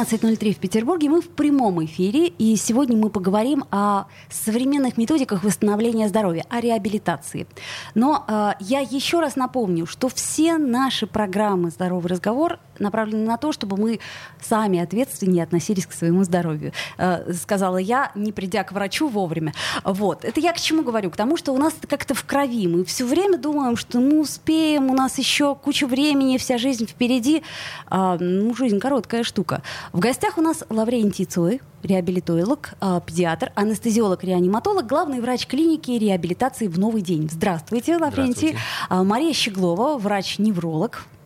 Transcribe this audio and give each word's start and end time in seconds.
13.03 0.00 0.54
в 0.54 0.58
Петербурге. 0.58 1.10
Мы 1.10 1.20
в 1.20 1.28
прямом 1.28 1.84
эфире, 1.84 2.28
и 2.28 2.56
сегодня 2.56 2.96
мы 2.96 3.10
поговорим 3.10 3.64
о 3.70 4.04
современных 4.30 4.96
методиках 4.96 5.44
восстановления 5.44 6.08
здоровья, 6.08 6.46
о 6.48 6.60
реабилитации. 6.60 7.46
Но 7.94 8.24
э, 8.26 8.52
я 8.60 8.80
еще 8.80 9.20
раз 9.20 9.36
напомню, 9.36 9.84
что 9.84 10.08
все 10.08 10.56
наши 10.56 11.06
программы 11.06 11.70
«Здоровый 11.70 12.08
разговор» 12.08 12.58
направлены 12.80 13.26
на 13.26 13.36
то, 13.36 13.52
чтобы 13.52 13.76
мы 13.76 14.00
сами 14.40 14.78
ответственнее 14.80 15.44
относились 15.44 15.86
к 15.86 15.92
своему 15.92 16.24
здоровью. 16.24 16.72
Э, 16.96 17.32
сказала 17.34 17.76
я, 17.76 18.10
не 18.14 18.32
придя 18.32 18.64
к 18.64 18.72
врачу 18.72 19.08
вовремя. 19.08 19.52
Вот. 19.84 20.24
Это 20.24 20.40
я 20.40 20.52
к 20.52 20.60
чему 20.60 20.82
говорю? 20.82 21.10
К 21.10 21.16
тому, 21.16 21.36
что 21.36 21.52
у 21.52 21.58
нас 21.58 21.74
это 21.78 21.86
как-то 21.86 22.14
в 22.14 22.24
крови. 22.24 22.66
Мы 22.66 22.84
все 22.84 23.04
время 23.04 23.38
думаем, 23.38 23.76
что 23.76 24.00
мы 24.00 24.20
успеем, 24.20 24.90
у 24.90 24.94
нас 24.94 25.18
еще 25.18 25.54
куча 25.54 25.86
времени, 25.86 26.38
вся 26.38 26.56
жизнь 26.56 26.86
впереди. 26.86 27.42
А, 27.86 28.16
ну, 28.18 28.54
жизнь 28.54 28.78
короткая 28.78 29.22
штука. 29.22 29.62
В 29.92 29.98
гостях 29.98 30.38
у 30.38 30.40
нас 30.40 30.62
Лаврентий 30.68 31.24
Цой, 31.24 31.60
реабилитолог, 31.82 32.74
э, 32.80 33.00
педиатр, 33.04 33.50
анестезиолог, 33.56 34.22
реаниматолог, 34.22 34.86
главный 34.86 35.20
врач 35.20 35.48
клиники 35.48 35.90
реабилитации 35.90 36.68
в 36.68 36.78
Новый 36.78 37.02
день. 37.02 37.28
Здравствуйте, 37.28 37.96
Лаврентий. 37.96 38.50
Здравствуйте. 38.50 38.58
А, 38.88 39.02
Мария 39.02 39.32
Щеглова, 39.32 39.98
врач-невролог, 39.98 41.02
а, 41.02 41.19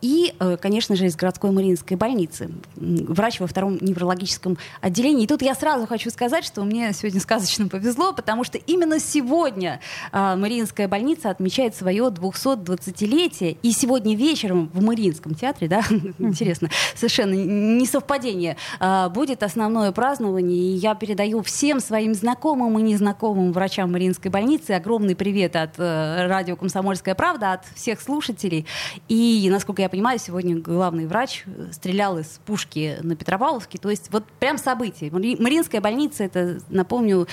и, 0.00 0.34
э, 0.38 0.56
конечно 0.60 0.96
же, 0.96 1.06
из 1.06 1.16
городской 1.16 1.50
Мариинской 1.50 1.96
больницы. 1.96 2.50
Врач 2.76 3.40
во 3.40 3.46
втором 3.46 3.78
неврологическом 3.80 4.58
отделении. 4.80 5.24
И 5.24 5.26
тут 5.26 5.42
я 5.42 5.54
сразу 5.54 5.86
хочу 5.86 6.10
сказать, 6.10 6.44
что 6.44 6.62
мне 6.64 6.92
сегодня 6.92 7.20
сказочно 7.20 7.68
повезло, 7.68 8.12
потому 8.12 8.44
что 8.44 8.58
именно 8.58 8.98
сегодня 8.98 9.80
а, 10.12 10.36
Мариинская 10.36 10.88
больница 10.88 11.30
отмечает 11.30 11.74
свое 11.74 12.04
220-летие. 12.04 13.56
И 13.62 13.72
сегодня 13.72 14.16
вечером 14.16 14.70
в 14.72 14.82
Мариинском 14.82 15.34
театре, 15.34 15.68
да, 15.68 15.82
интересно, 16.18 16.70
совершенно 16.94 17.34
не 17.34 17.86
совпадение, 17.86 18.56
а, 18.80 19.08
будет 19.08 19.42
основное 19.42 19.92
празднование. 19.92 20.58
И 20.58 20.76
я 20.76 20.94
передаю 20.94 21.42
всем 21.42 21.80
своим 21.80 22.14
знакомым 22.14 22.78
и 22.78 22.82
незнакомым 22.82 23.52
врачам 23.52 23.92
Мариинской 23.92 24.30
больницы 24.30 24.72
огромный 24.72 25.16
привет 25.16 25.56
от 25.56 25.78
э, 25.78 26.26
радио 26.26 26.56
«Комсомольская 26.56 27.14
правда», 27.14 27.52
от 27.52 27.64
всех 27.74 28.00
слушателей. 28.00 28.66
И 29.08 29.14
и, 29.24 29.48
насколько 29.48 29.80
я 29.80 29.88
понимаю, 29.88 30.18
сегодня 30.18 30.56
главный 30.56 31.06
врач 31.06 31.44
стрелял 31.72 32.18
из 32.18 32.40
пушки 32.44 32.98
на 33.02 33.16
Петропавловске. 33.16 33.78
То 33.78 33.88
есть 33.88 34.08
вот 34.10 34.24
прям 34.38 34.58
событие. 34.58 35.10
Мариинская 35.10 35.80
больница, 35.80 36.24
это, 36.24 36.60
напомню, 36.68 37.26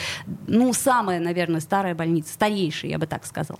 ну, 0.47 0.71
самая, 0.73 1.19
наверное, 1.19 1.59
старая 1.59 1.93
больница, 1.93 2.33
старейшая, 2.33 2.91
я 2.91 2.97
бы 2.97 3.07
так 3.07 3.25
сказала. 3.25 3.59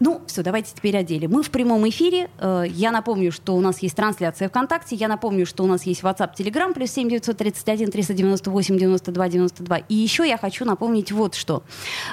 Ну, 0.00 0.20
все, 0.26 0.42
давайте 0.42 0.74
теперь 0.74 0.96
о 0.98 1.02
деле. 1.02 1.28
Мы 1.28 1.42
в 1.42 1.50
прямом 1.50 1.88
эфире. 1.88 2.28
Э, 2.38 2.64
я 2.68 2.90
напомню, 2.90 3.32
что 3.32 3.54
у 3.54 3.60
нас 3.60 3.78
есть 3.80 3.96
трансляция 3.96 4.48
ВКонтакте. 4.48 4.94
Я 4.96 5.08
напомню, 5.08 5.46
что 5.46 5.64
у 5.64 5.66
нас 5.66 5.84
есть 5.84 6.02
WhatsApp, 6.02 6.34
Telegram, 6.36 6.74
плюс 6.74 6.90
7 6.90 7.08
931 7.08 7.90
398 7.90 8.78
92 8.78 9.28
92. 9.28 9.76
И 9.78 9.94
еще 9.94 10.28
я 10.28 10.36
хочу 10.36 10.64
напомнить 10.64 11.10
вот 11.10 11.34
что. 11.34 11.62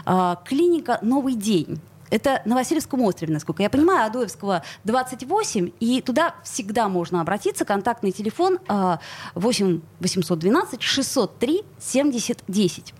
Э, 0.05 0.35
клиника 0.45 0.99
«Новый 1.01 1.35
день» 1.35 1.79
Это 2.09 2.41
на 2.45 2.55
Васильевском 2.55 3.01
острове, 3.01 3.33
насколько 3.33 3.63
я 3.63 3.69
понимаю, 3.69 4.07
Адоевского 4.07 4.63
28, 4.83 5.71
и 5.79 6.01
туда 6.01 6.35
всегда 6.43 6.89
можно 6.89 7.21
обратиться. 7.21 7.65
Контактный 7.65 8.11
телефон 8.11 8.59
8 9.35 9.81
812 9.99 10.81
603 10.81 11.63
70 11.79 12.43
10. 12.47 12.93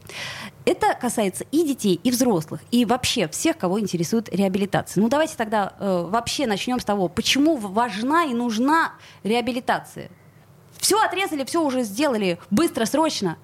Это 0.65 0.93
касается 0.99 1.45
и 1.51 1.65
детей, 1.65 1.99
и 2.03 2.11
взрослых, 2.11 2.61
и 2.69 2.85
вообще 2.85 3.27
всех, 3.27 3.57
кого 3.57 3.79
интересует 3.79 4.29
реабилитация. 4.29 5.01
Ну 5.01 5.09
давайте 5.09 5.35
тогда 5.35 5.73
э, 5.79 6.05
вообще 6.07 6.45
начнем 6.45 6.79
с 6.79 6.85
того, 6.85 7.07
почему 7.07 7.55
важна 7.55 8.25
и 8.25 8.33
нужна 8.33 8.93
реабилитация. 9.23 10.11
Все 10.77 11.01
отрезали, 11.01 11.43
все 11.43 11.63
уже 11.63 11.83
сделали, 11.83 12.37
быстро, 12.51 12.85
срочно. 12.85 13.37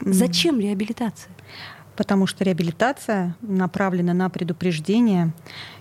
Зачем 0.00 0.60
реабилитация? 0.60 1.35
Потому 1.96 2.26
что 2.26 2.44
реабилитация 2.44 3.36
направлена 3.40 4.12
на 4.14 4.28
предупреждение 4.30 5.32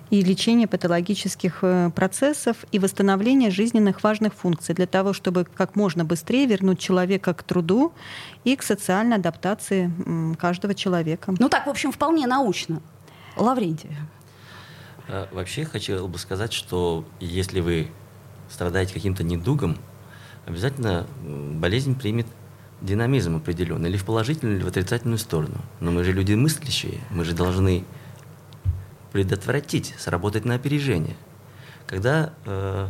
и 0.09 0.21
лечение 0.21 0.67
патологических 0.67 1.59
э, 1.61 1.89
процессов 1.95 2.57
и 2.71 2.79
восстановление 2.79 3.49
жизненных 3.49 4.03
важных 4.03 4.33
функций 4.33 4.75
для 4.75 4.87
того, 4.87 5.13
чтобы 5.13 5.45
как 5.45 5.75
можно 5.75 6.05
быстрее 6.05 6.45
вернуть 6.45 6.79
человека 6.79 7.33
к 7.33 7.43
труду 7.43 7.91
и 8.43 8.55
к 8.55 8.63
социальной 8.63 9.17
адаптации 9.17 9.91
каждого 10.37 10.75
человека. 10.75 11.33
Ну 11.39 11.49
так, 11.49 11.65
в 11.65 11.69
общем, 11.69 11.91
вполне 11.91 12.27
научно. 12.27 12.81
Лаврентий. 13.35 13.89
Э, 15.07 15.27
вообще 15.31 15.65
хотел 15.65 16.07
бы 16.07 16.17
сказать, 16.17 16.53
что 16.53 17.05
если 17.19 17.59
вы 17.59 17.87
страдаете 18.49 18.93
каким-то 18.93 19.23
недугом, 19.23 19.77
обязательно 20.45 21.07
болезнь 21.23 21.97
примет 21.97 22.27
динамизм 22.81 23.37
определенный, 23.37 23.89
или 23.89 23.97
в 23.97 24.05
положительную, 24.05 24.57
или 24.57 24.63
в 24.63 24.67
отрицательную 24.67 25.17
сторону. 25.17 25.61
Но 25.79 25.91
мы 25.91 26.03
же 26.03 26.11
люди 26.11 26.33
мыслящие, 26.33 26.99
мы 27.09 27.23
же 27.23 27.33
должны 27.33 27.85
предотвратить, 29.11 29.95
сработать 29.97 30.45
на 30.45 30.55
опережение. 30.55 31.15
Когда 31.87 32.33
э, 32.45 32.89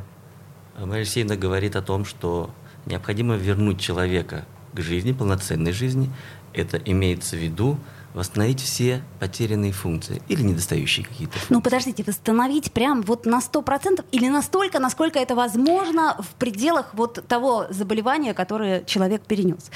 Мария 0.80 0.98
Алексеевна 0.98 1.36
говорит 1.36 1.76
о 1.76 1.82
том, 1.82 2.06
что 2.06 2.50
необходимо 2.86 3.36
вернуть 3.36 3.80
человека 3.80 4.46
к 4.74 4.80
жизни, 4.82 5.12
полноценной 5.12 5.72
жизни, 5.72 6.12
это 6.54 6.78
имеется 6.78 7.36
в 7.36 7.40
виду 7.40 7.78
восстановить 8.16 8.62
все 8.62 9.04
потерянные 9.20 9.72
функции 9.72 10.22
или 10.28 10.42
недостающие 10.42 11.06
какие-то 11.06 11.34
функции. 11.34 11.54
Ну, 11.54 11.62
подождите, 11.62 12.04
восстановить 12.04 12.72
прям 12.72 13.02
вот 13.02 13.26
на 13.26 13.40
100% 13.40 14.06
или 14.12 14.30
настолько, 14.30 14.80
насколько 14.80 15.20
это 15.20 15.36
возможно 15.36 16.18
в 16.20 16.36
пределах 16.36 16.94
вот 16.94 17.24
того 17.28 17.68
заболевания, 17.70 18.34
которое 18.34 18.84
человек 18.86 19.24
перенес? 19.24 19.70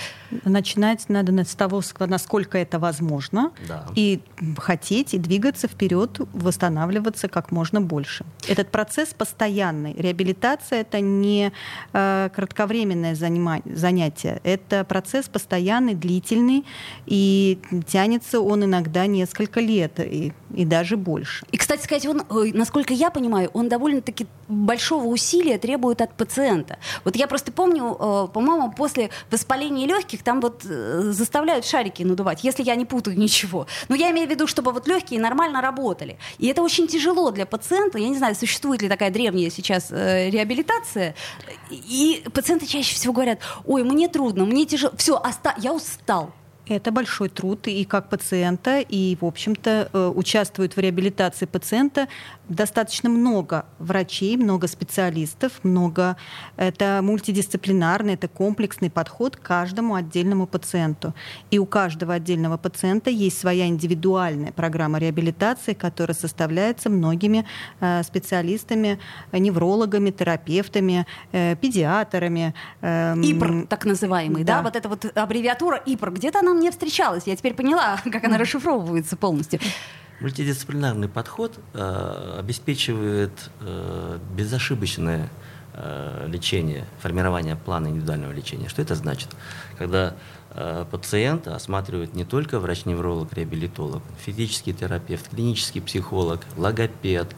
Начинать 0.45 1.09
надо 1.09 1.29
с 1.43 1.55
того, 1.55 1.81
насколько 1.99 2.57
это 2.57 2.79
возможно, 2.79 3.51
да. 3.67 3.85
и 3.95 4.21
хотеть, 4.57 5.13
и 5.13 5.17
двигаться 5.17 5.67
вперед, 5.67 6.19
восстанавливаться 6.33 7.27
как 7.27 7.51
можно 7.51 7.81
больше. 7.81 8.25
Этот 8.47 8.71
процесс 8.71 9.09
постоянный. 9.13 9.93
Реабилитация— 9.93 10.81
это 10.81 11.01
не 11.01 11.51
э, 11.93 12.29
кратковременное 12.33 13.15
занятие, 13.15 14.39
это 14.43 14.85
процесс 14.85 15.27
постоянный, 15.27 15.93
длительный, 15.93 16.65
и 17.05 17.59
тянется 17.87 18.28
длится 18.29 18.39
он 18.39 18.63
иногда 18.63 19.07
несколько 19.07 19.59
лет 19.59 19.99
и, 19.99 20.33
и 20.53 20.65
даже 20.65 20.97
больше. 20.97 21.45
И, 21.51 21.57
кстати 21.57 21.83
сказать, 21.83 22.05
он, 22.05 22.23
насколько 22.53 22.93
я 22.93 23.09
понимаю, 23.09 23.49
он 23.53 23.69
довольно-таки 23.69 24.27
большого 24.47 25.05
усилия 25.05 25.57
требует 25.57 26.01
от 26.01 26.13
пациента. 26.13 26.77
Вот 27.03 27.15
я 27.15 27.27
просто 27.27 27.51
помню, 27.51 27.95
э, 27.99 28.27
по-моему, 28.33 28.71
после 28.71 29.09
воспаления 29.31 29.87
легких 29.87 30.23
там 30.23 30.41
вот 30.41 30.65
э, 30.65 31.11
заставляют 31.11 31.65
шарики 31.65 32.03
надувать, 32.03 32.43
если 32.43 32.63
я 32.63 32.75
не 32.75 32.85
путаю 32.85 33.17
ничего. 33.17 33.67
Но 33.89 33.95
я 33.95 34.11
имею 34.11 34.27
в 34.27 34.31
виду, 34.31 34.47
чтобы 34.47 34.71
вот 34.71 34.87
легкие 34.87 35.19
нормально 35.19 35.61
работали. 35.61 36.17
И 36.37 36.47
это 36.47 36.61
очень 36.61 36.87
тяжело 36.87 37.31
для 37.31 37.45
пациента. 37.45 37.97
Я 37.97 38.09
не 38.09 38.17
знаю, 38.17 38.35
существует 38.35 38.81
ли 38.81 38.89
такая 38.89 39.11
древняя 39.11 39.49
сейчас 39.49 39.87
э, 39.91 40.29
реабилитация. 40.29 41.15
И 41.71 42.23
пациенты 42.33 42.65
чаще 42.65 42.95
всего 42.95 43.13
говорят, 43.13 43.39
ой, 43.65 43.83
мне 43.83 44.07
трудно, 44.07 44.45
мне 44.45 44.65
тяжело, 44.65 44.93
все, 44.97 45.15
оста- 45.15 45.55
я 45.57 45.73
устал. 45.73 46.31
Это 46.69 46.91
большой 46.91 47.29
труд 47.29 47.67
и 47.67 47.83
как 47.83 48.09
пациента, 48.09 48.79
и, 48.79 49.17
в 49.19 49.25
общем-то, 49.25 49.89
э, 49.91 50.11
участвуют 50.15 50.75
в 50.75 50.79
реабилитации 50.79 51.45
пациента 51.45 52.07
достаточно 52.49 53.09
много 53.09 53.65
врачей, 53.77 54.35
много 54.35 54.67
специалистов, 54.67 55.63
много... 55.63 56.17
Это 56.57 56.99
мультидисциплинарный, 57.01 58.15
это 58.15 58.27
комплексный 58.27 58.89
подход 58.89 59.37
к 59.37 59.41
каждому 59.41 59.95
отдельному 59.95 60.47
пациенту. 60.47 61.13
И 61.51 61.59
у 61.59 61.65
каждого 61.65 62.15
отдельного 62.15 62.57
пациента 62.57 63.09
есть 63.09 63.39
своя 63.39 63.67
индивидуальная 63.67 64.51
программа 64.51 64.99
реабилитации, 64.99 65.73
которая 65.73 66.15
составляется 66.15 66.89
многими 66.89 67.45
э, 67.79 68.03
специалистами, 68.03 68.99
неврологами, 69.31 70.09
терапевтами, 70.09 71.05
э, 71.31 71.55
педиатрами. 71.55 72.53
Эм, 72.81 73.21
ИПР, 73.21 73.67
так 73.67 73.85
называемый, 73.85 74.43
да. 74.43 74.57
да? 74.57 74.63
Вот 74.63 74.75
эта 74.75 74.89
вот 74.89 75.05
аббревиатура 75.15 75.77
ИПР, 75.77 76.11
где-то 76.11 76.39
она 76.39 76.53
мне 76.53 76.71
встречалась. 76.71 77.23
Я 77.27 77.35
теперь 77.35 77.53
поняла, 77.53 77.97
как 78.11 78.23
она 78.23 78.37
расшифровывается 78.37 79.15
полностью. 79.15 79.59
Мультидисциплинарный 80.19 81.07
подход 81.07 81.57
э, 81.73 82.35
обеспечивает 82.39 83.31
э, 83.61 84.19
безошибочное 84.35 85.29
э, 85.73 86.27
лечение, 86.27 86.85
формирование 86.99 87.55
плана 87.55 87.87
индивидуального 87.87 88.33
лечения. 88.33 88.67
Что 88.67 88.81
это 88.81 88.95
значит? 88.95 89.29
Когда 89.77 90.15
э, 90.51 90.85
пациента 90.91 91.55
осматривает 91.55 92.15
не 92.15 92.25
только 92.25 92.59
врач-невролог, 92.59 93.31
реабилитолог, 93.33 94.03
физический 94.19 94.73
терапевт, 94.73 95.29
клинический 95.29 95.81
психолог, 95.81 96.41
логопед, 96.57 97.33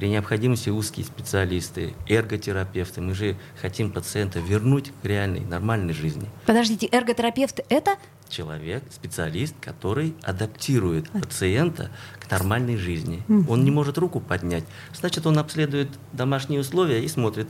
при 0.00 0.08
необходимости 0.08 0.70
узкие 0.70 1.04
специалисты, 1.04 1.92
эрготерапевты. 2.08 3.02
Мы 3.02 3.12
же 3.12 3.36
хотим 3.60 3.92
пациента 3.92 4.40
вернуть 4.40 4.92
к 5.02 5.04
реальной, 5.04 5.40
нормальной 5.40 5.92
жизни. 5.92 6.26
Подождите, 6.46 6.88
эрготерапевт 6.90 7.60
это? 7.68 7.96
Человек, 8.30 8.82
специалист, 8.90 9.54
который 9.60 10.14
адаптирует 10.22 11.10
пациента 11.10 11.90
к 12.18 12.30
нормальной 12.30 12.78
жизни. 12.78 13.22
Он 13.46 13.62
не 13.62 13.70
может 13.70 13.98
руку 13.98 14.20
поднять. 14.20 14.64
Значит, 14.94 15.26
он 15.26 15.38
обследует 15.38 15.90
домашние 16.14 16.60
условия 16.60 17.04
и 17.04 17.08
смотрит, 17.08 17.48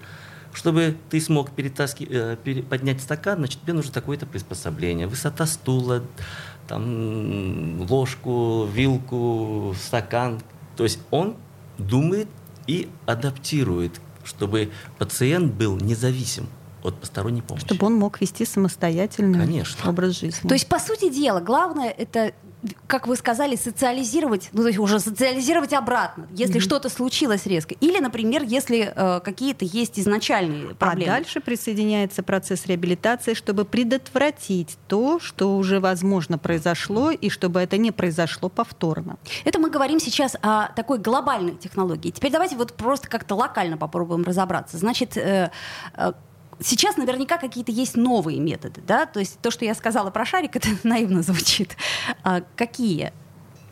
чтобы 0.52 0.96
ты 1.08 1.20
смог 1.20 1.52
перетаски, 1.52 2.04
э, 2.10 2.36
поднять 2.68 3.00
стакан, 3.00 3.38
значит, 3.38 3.60
тебе 3.62 3.74
нужно 3.74 3.92
такое-то 3.92 4.26
приспособление. 4.26 5.06
Высота 5.06 5.46
стула, 5.46 6.02
там, 6.66 7.82
ложку, 7.88 8.66
вилку, 8.74 9.72
стакан. 9.80 10.40
То 10.76 10.82
есть 10.82 10.98
он 11.12 11.36
думает 11.78 12.26
и 12.70 12.88
адаптирует, 13.04 14.00
чтобы 14.22 14.70
пациент 14.96 15.54
был 15.54 15.76
независим 15.76 16.46
от 16.84 16.94
посторонней 17.00 17.42
помощи. 17.42 17.66
Чтобы 17.66 17.84
он 17.86 17.96
мог 17.96 18.20
вести 18.20 18.44
самостоятельный 18.44 19.40
Конечно. 19.40 19.90
образ 19.90 20.20
жизни. 20.20 20.48
То 20.48 20.54
есть, 20.54 20.68
по 20.68 20.78
сути 20.78 21.10
дела, 21.10 21.40
главное 21.40 21.90
это 21.90 22.32
как 22.86 23.06
вы 23.06 23.16
сказали, 23.16 23.56
социализировать, 23.56 24.50
ну, 24.52 24.62
то 24.62 24.68
есть 24.68 24.78
уже 24.78 25.00
социализировать 25.00 25.72
обратно, 25.72 26.26
если 26.32 26.56
mm-hmm. 26.56 26.60
что-то 26.60 26.88
случилось 26.88 27.46
резко. 27.46 27.74
Или, 27.80 28.00
например, 28.00 28.42
если 28.42 28.92
э, 28.94 29.20
какие-то 29.20 29.64
есть 29.64 29.98
изначальные 29.98 30.74
проблемы. 30.74 31.12
А 31.12 31.16
дальше 31.16 31.40
присоединяется 31.40 32.22
процесс 32.22 32.66
реабилитации, 32.66 33.34
чтобы 33.34 33.64
предотвратить 33.64 34.76
то, 34.88 35.18
что 35.20 35.56
уже, 35.56 35.80
возможно, 35.80 36.38
произошло, 36.38 37.10
и 37.10 37.30
чтобы 37.30 37.60
это 37.60 37.78
не 37.78 37.92
произошло 37.92 38.48
повторно. 38.48 39.16
Это 39.44 39.58
мы 39.58 39.70
говорим 39.70 40.00
сейчас 40.00 40.36
о 40.42 40.68
такой 40.68 40.98
глобальной 40.98 41.56
технологии. 41.56 42.10
Теперь 42.10 42.32
давайте 42.32 42.56
вот 42.56 42.74
просто 42.74 43.08
как-то 43.08 43.34
локально 43.34 43.76
попробуем 43.76 44.24
разобраться. 44.24 44.76
Значит, 44.76 45.16
э, 45.16 45.50
э, 45.94 46.12
Сейчас 46.62 46.96
наверняка 46.96 47.38
какие-то 47.38 47.72
есть 47.72 47.96
новые 47.96 48.38
методы, 48.38 48.82
да? 48.86 49.06
То 49.06 49.20
есть 49.20 49.40
то, 49.40 49.50
что 49.50 49.64
я 49.64 49.74
сказала 49.74 50.10
про 50.10 50.24
шарик, 50.24 50.56
это 50.56 50.68
наивно 50.82 51.22
звучит. 51.22 51.76
А 52.22 52.42
какие? 52.56 53.12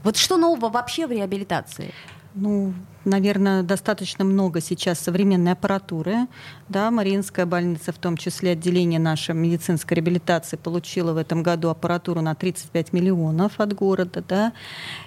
Вот 0.04 0.16
что 0.16 0.36
нового 0.36 0.70
вообще 0.70 1.06
в 1.06 1.10
реабилитации? 1.10 1.92
Ну, 2.34 2.72
наверное, 3.08 3.62
достаточно 3.62 4.24
много 4.24 4.60
сейчас 4.60 4.98
современной 4.98 5.52
аппаратуры. 5.52 6.26
Да, 6.68 6.90
Мариинская 6.90 7.46
больница, 7.46 7.92
в 7.92 7.98
том 7.98 8.16
числе 8.16 8.52
отделение 8.52 9.00
нашей 9.00 9.34
медицинской 9.34 9.96
реабилитации, 9.96 10.56
получила 10.56 11.12
в 11.12 11.16
этом 11.16 11.42
году 11.42 11.70
аппаратуру 11.70 12.20
на 12.20 12.34
35 12.34 12.92
миллионов 12.92 13.58
от 13.58 13.72
города. 13.72 14.22
Да. 14.28 14.52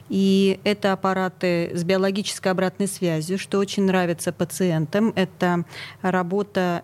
И 0.09 0.59
это 0.63 0.91
аппараты 0.93 1.71
с 1.73 1.83
биологической 1.83 2.49
обратной 2.49 2.87
связью, 2.87 3.37
что 3.37 3.59
очень 3.59 3.83
нравится 3.83 4.33
пациентам. 4.33 5.13
Это 5.15 5.63
работа 6.01 6.83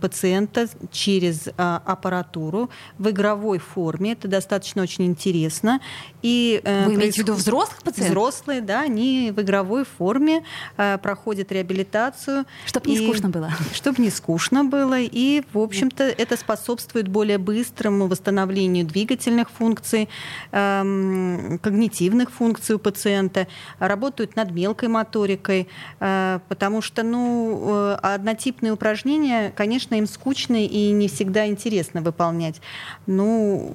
пациента 0.00 0.68
через 0.90 1.48
а, 1.56 1.82
аппаратуру 1.84 2.70
в 2.98 3.10
игровой 3.10 3.58
форме. 3.58 4.12
Это 4.12 4.28
достаточно 4.28 4.82
очень 4.82 5.04
интересно. 5.04 5.80
И, 6.22 6.60
э, 6.64 6.86
Вы 6.86 6.94
имеете 6.94 7.20
в 7.20 7.24
виду 7.24 7.34
взрослых 7.34 7.82
пациентов? 7.82 8.10
Взрослые, 8.10 8.60
да, 8.60 8.80
они 8.80 9.32
в 9.34 9.40
игровой 9.42 9.84
форме 9.84 10.42
проходят 10.76 11.52
реабилитацию. 11.52 12.44
Чтобы 12.66 12.90
не 12.90 12.98
скучно 12.98 13.28
было. 13.28 13.50
Чтобы 13.74 14.02
не 14.02 14.10
скучно 14.10 14.64
было. 14.64 14.98
И, 14.98 15.42
в 15.52 15.58
общем-то, 15.58 16.04
это 16.04 16.36
способствует 16.36 17.08
более 17.08 17.38
быстрому 17.38 18.06
восстановлению 18.06 18.84
двигательных 18.84 19.50
функций, 19.50 20.08
э, 20.52 21.58
когнитивных 21.62 22.30
функций 22.30 22.76
у 22.76 22.78
пациента, 22.78 23.46
работают 23.78 24.36
над 24.36 24.50
мелкой 24.50 24.88
моторикой, 24.88 25.68
э, 26.00 26.40
потому 26.48 26.82
что 26.82 27.02
ну, 27.02 27.62
э, 27.64 27.98
однотипные 28.02 28.72
упражнения, 28.72 29.52
конечно, 29.54 29.94
им 29.94 30.06
скучно 30.06 30.64
и 30.64 30.90
не 30.90 31.08
всегда 31.08 31.46
интересно 31.46 32.02
выполнять. 32.02 32.60
Ну, 33.06 33.74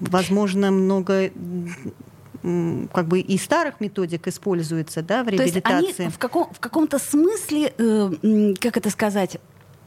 возможно, 0.00 0.70
много 0.70 1.30
как 2.92 3.08
бы 3.08 3.20
и 3.20 3.38
старых 3.38 3.80
методик 3.80 4.28
используется 4.28 5.02
да, 5.02 5.24
в 5.24 5.28
реабилитации. 5.28 5.60
То 5.60 5.86
есть 5.86 6.00
они 6.00 6.08
в, 6.10 6.18
каком, 6.18 6.52
в 6.52 6.60
каком-то 6.60 6.98
смысле, 6.98 7.72
э, 7.76 8.54
как 8.60 8.76
это 8.76 8.90
сказать, 8.90 9.38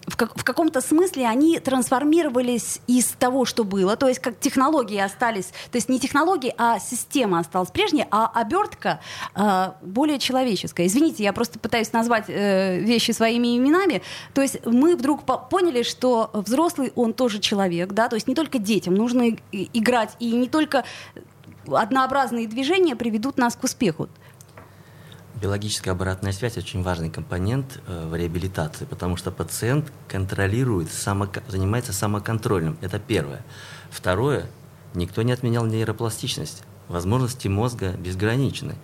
в, 0.09 0.15
как, 0.15 0.37
в 0.37 0.43
каком-то 0.43 0.81
смысле 0.81 1.27
они 1.27 1.59
трансформировались 1.59 2.81
из 2.87 3.07
того, 3.07 3.45
что 3.45 3.63
было, 3.63 3.95
то 3.95 4.07
есть 4.07 4.19
как 4.19 4.39
технологии 4.39 4.99
остались, 4.99 5.45
то 5.71 5.75
есть 5.75 5.89
не 5.89 5.99
технологии, 5.99 6.53
а 6.57 6.79
система 6.79 7.39
осталась 7.39 7.69
прежней, 7.69 8.05
а 8.11 8.27
обертка 8.33 8.99
э, 9.35 9.71
более 9.81 10.19
человеческая. 10.19 10.87
Извините, 10.87 11.23
я 11.23 11.33
просто 11.33 11.59
пытаюсь 11.59 11.93
назвать 11.93 12.25
э, 12.27 12.79
вещи 12.79 13.11
своими 13.11 13.57
именами. 13.57 14.01
То 14.33 14.41
есть 14.41 14.65
мы 14.65 14.95
вдруг 14.95 15.23
поняли, 15.49 15.83
что 15.83 16.31
взрослый 16.33 16.91
он 16.95 17.13
тоже 17.13 17.39
человек, 17.39 17.93
да, 17.93 18.09
то 18.09 18.15
есть 18.15 18.27
не 18.27 18.35
только 18.35 18.57
детям 18.57 18.95
нужно 18.95 19.37
играть 19.51 20.15
и 20.19 20.31
не 20.31 20.47
только 20.47 20.83
однообразные 21.67 22.47
движения 22.47 22.95
приведут 22.95 23.37
нас 23.37 23.55
к 23.55 23.63
успеху. 23.63 24.09
Биологическая 25.41 25.93
обратная 25.93 26.33
связь 26.33 26.57
очень 26.57 26.83
важный 26.83 27.09
компонент 27.09 27.81
э, 27.87 28.07
в 28.07 28.15
реабилитации, 28.15 28.85
потому 28.85 29.15
что 29.15 29.31
пациент 29.31 29.91
контролирует, 30.07 30.89
занимается 30.91 31.93
самоконтролем. 31.93 32.77
Это 32.81 32.99
первое. 32.99 33.41
Второе, 33.89 34.47
никто 34.95 35.21
не 35.21 35.31
отменял 35.31 35.65
нейропластичность. 35.65 36.63
Возможности 36.89 37.47
мозга 37.47 37.91
безграничны. 37.91 38.75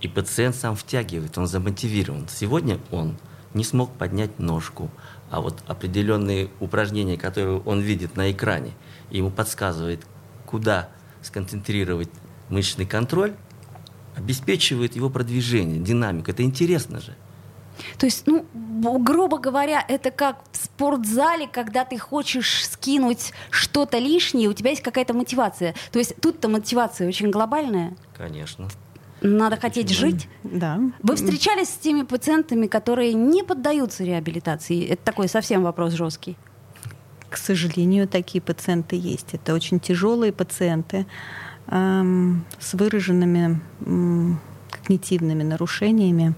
И 0.00 0.08
пациент 0.08 0.54
сам 0.54 0.76
втягивает, 0.76 1.36
он 1.36 1.46
замотивирован. 1.46 2.26
Сегодня 2.28 2.78
он 2.90 3.18
не 3.52 3.64
смог 3.64 3.92
поднять 3.92 4.38
ножку, 4.38 4.90
а 5.30 5.40
вот 5.40 5.62
определенные 5.66 6.48
упражнения, 6.60 7.18
которые 7.18 7.60
он 7.60 7.80
видит 7.80 8.16
на 8.16 8.30
экране, 8.30 8.72
ему 9.10 9.30
подсказывает, 9.30 10.06
куда 10.46 10.88
сконцентрировать 11.22 12.10
мышечный 12.48 12.86
контроль, 12.86 13.34
обеспечивает 14.16 14.96
его 14.96 15.10
продвижение, 15.10 15.78
динамику. 15.78 16.30
Это 16.30 16.42
интересно 16.42 17.00
же. 17.00 17.14
То 17.96 18.06
есть, 18.06 18.26
ну, 18.26 18.44
грубо 18.98 19.38
говоря, 19.38 19.84
это 19.86 20.10
как 20.10 20.42
в 20.50 20.56
спортзале, 20.56 21.46
когда 21.46 21.84
ты 21.84 21.98
хочешь 21.98 22.66
скинуть 22.66 23.32
что-то 23.50 23.98
лишнее, 23.98 24.48
у 24.48 24.52
тебя 24.52 24.70
есть 24.70 24.82
какая-то 24.82 25.14
мотивация. 25.14 25.74
То 25.92 25.98
есть 25.98 26.14
тут-то 26.20 26.48
мотивация 26.48 27.08
очень 27.08 27.30
глобальная. 27.30 27.96
Конечно. 28.16 28.68
Надо 29.20 29.56
хотеть 29.56 29.90
жить. 29.90 30.28
Да. 30.44 30.80
Вы 31.02 31.16
встречались 31.16 31.68
с 31.68 31.76
теми 31.76 32.02
пациентами, 32.02 32.66
которые 32.66 33.14
не 33.14 33.42
поддаются 33.42 34.04
реабилитации? 34.04 34.86
Это 34.86 35.02
такой 35.04 35.28
совсем 35.28 35.62
вопрос 35.62 35.92
жесткий. 35.94 36.36
К 37.30 37.36
сожалению, 37.36 38.08
такие 38.08 38.40
пациенты 38.40 38.96
есть. 38.96 39.34
Это 39.34 39.54
очень 39.54 39.80
тяжелые 39.80 40.32
пациенты 40.32 41.06
с 41.66 42.72
выраженными 42.72 43.60
когнитивными 44.70 45.42
нарушениями, 45.42 46.34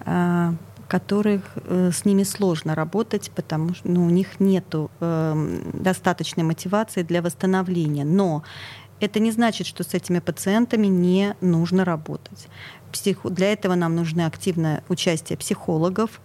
а, 0.00 0.54
которых 0.88 1.42
э, 1.56 1.90
с 1.92 2.04
ними 2.04 2.22
сложно 2.22 2.74
работать, 2.74 3.30
потому 3.34 3.74
что 3.74 3.88
ну, 3.88 4.06
у 4.06 4.10
них 4.10 4.40
нет 4.40 4.64
э, 4.72 5.60
достаточной 5.74 6.44
мотивации 6.44 7.02
для 7.02 7.20
восстановления. 7.20 8.04
Но 8.04 8.42
это 9.00 9.20
не 9.20 9.30
значит, 9.30 9.66
что 9.66 9.84
с 9.84 9.94
этими 9.94 10.18
пациентами 10.18 10.86
не 10.86 11.36
нужно 11.40 11.84
работать. 11.84 12.48
Псих... 12.92 13.18
Для 13.24 13.52
этого 13.52 13.74
нам 13.74 13.94
нужно 13.94 14.26
активное 14.26 14.82
участие 14.88 15.36
психологов 15.36 16.20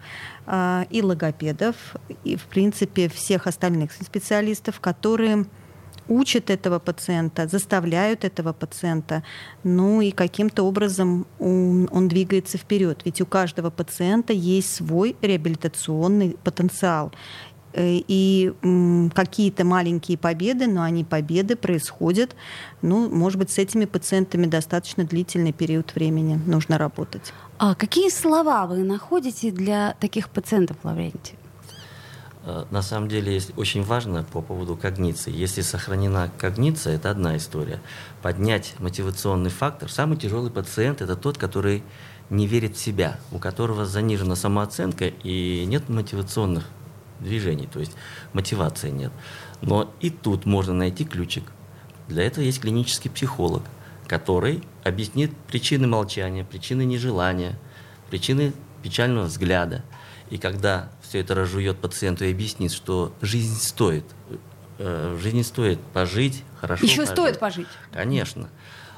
э, 0.46 0.86
и 0.90 1.02
логопедов, 1.02 1.76
и, 2.24 2.36
в 2.36 2.44
принципе, 2.44 3.10
всех 3.10 3.48
остальных 3.48 3.92
специалистов, 3.94 4.80
которые 4.80 5.46
учат 6.08 6.50
этого 6.50 6.80
пациента, 6.80 7.48
заставляют 7.48 8.26
этого 8.26 8.54
пациента, 8.54 9.24
ну 9.64 10.02
и 10.02 10.12
каким-то 10.12 10.64
образом 10.64 11.26
он, 11.40 11.88
он 11.92 12.08
двигается 12.08 12.58
вперед. 12.58 13.02
Ведь 13.06 13.22
у 13.22 13.26
каждого 13.26 13.70
пациента 13.70 14.34
есть 14.34 14.76
свой 14.76 15.16
реабилитационный 15.22 16.38
потенциал. 16.44 17.12
Э, 17.74 18.00
и 18.08 18.54
какие-то 19.16 19.66
маленькие 19.66 20.18
победы, 20.18 20.68
но 20.68 20.84
они 20.84 21.04
победы 21.04 21.56
происходят, 21.56 22.36
ну, 22.84 23.10
может 23.10 23.40
быть, 23.40 23.50
с 23.50 23.58
этими 23.58 23.86
пациентами 23.86 24.46
достаточно 24.46 25.04
длительный 25.04 25.54
период 25.54 25.96
времени 25.96 26.40
нужно 26.46 26.78
работать. 26.78 27.34
А 27.58 27.74
какие 27.74 28.10
слова 28.10 28.68
вы 28.68 28.84
находите 28.84 29.52
для 29.52 29.96
таких 30.00 30.30
пациентов, 30.30 30.78
Лаврентий? 30.84 31.34
Э, 32.46 32.66
на 32.70 32.84
самом 32.84 33.10
деле 33.10 33.34
есть 33.34 33.54
очень 33.58 33.82
важно 33.82 34.24
по 34.24 34.42
поводу 34.42 34.76
когниции. 34.76 35.32
Если 35.32 35.62
сохранена 35.62 36.30
когниция, 36.38 36.96
это 36.98 37.10
одна 37.10 37.38
история. 37.38 37.80
Поднять 38.22 38.76
мотивационный 38.78 39.50
фактор. 39.50 39.90
Самый 39.90 40.18
тяжелый 40.18 40.52
пациент– 40.52 41.02
это 41.02 41.16
тот, 41.16 41.40
который 41.40 41.84
не 42.30 42.46
верит 42.46 42.76
в 42.76 42.80
себя, 42.80 43.20
у 43.32 43.40
которого 43.40 43.86
занижена 43.88 44.36
самооценка 44.36 45.06
и 45.08 45.66
нет 45.66 45.90
мотивационных 45.90 46.66
движений, 47.20 47.68
то 47.68 47.80
есть 47.80 47.94
мотивации 48.34 48.90
нет. 48.90 49.12
Но 49.62 49.94
и 50.00 50.10
тут 50.10 50.46
можно 50.46 50.74
найти 50.74 51.06
ключик. 51.06 51.44
Для 52.08 52.24
этого 52.24 52.44
есть 52.44 52.60
клинический 52.60 53.10
психолог, 53.10 53.64
который 54.08 54.64
объяснит 54.84 55.32
причины 55.48 55.88
молчания, 55.88 56.44
причины 56.44 56.84
нежелания, 56.84 57.58
причины 58.10 58.54
печального 58.82 59.26
взгляда. 59.26 59.84
И 60.30 60.38
когда 60.38 60.90
все 61.02 61.20
это 61.20 61.36
разжует 61.36 61.78
пациенту 61.78 62.26
и 62.26 62.32
объяснит, 62.32 62.72
что 62.72 63.14
жизнь 63.22 63.56
стоит, 63.56 64.06
э, 64.80 65.16
в 65.18 65.22
жизни 65.22 65.42
стоит 65.42 65.80
пожить, 65.94 66.44
хорошо 66.60 66.86
Еще 66.86 66.98
пожить. 66.98 67.12
стоит 67.12 67.40
пожить. 67.40 67.68
Конечно. 67.92 68.50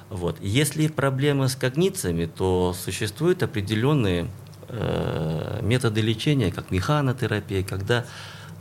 Вот. 0.10 0.38
Если 0.40 0.88
проблемы 0.88 1.50
с 1.50 1.56
когнициями, 1.56 2.26
то 2.26 2.74
существуют 2.74 3.44
определенные 3.44 4.30
э, 4.70 5.60
методы 5.62 6.02
лечения, 6.02 6.52
как 6.52 6.72
механотерапия, 6.72 7.64
когда 7.64 8.06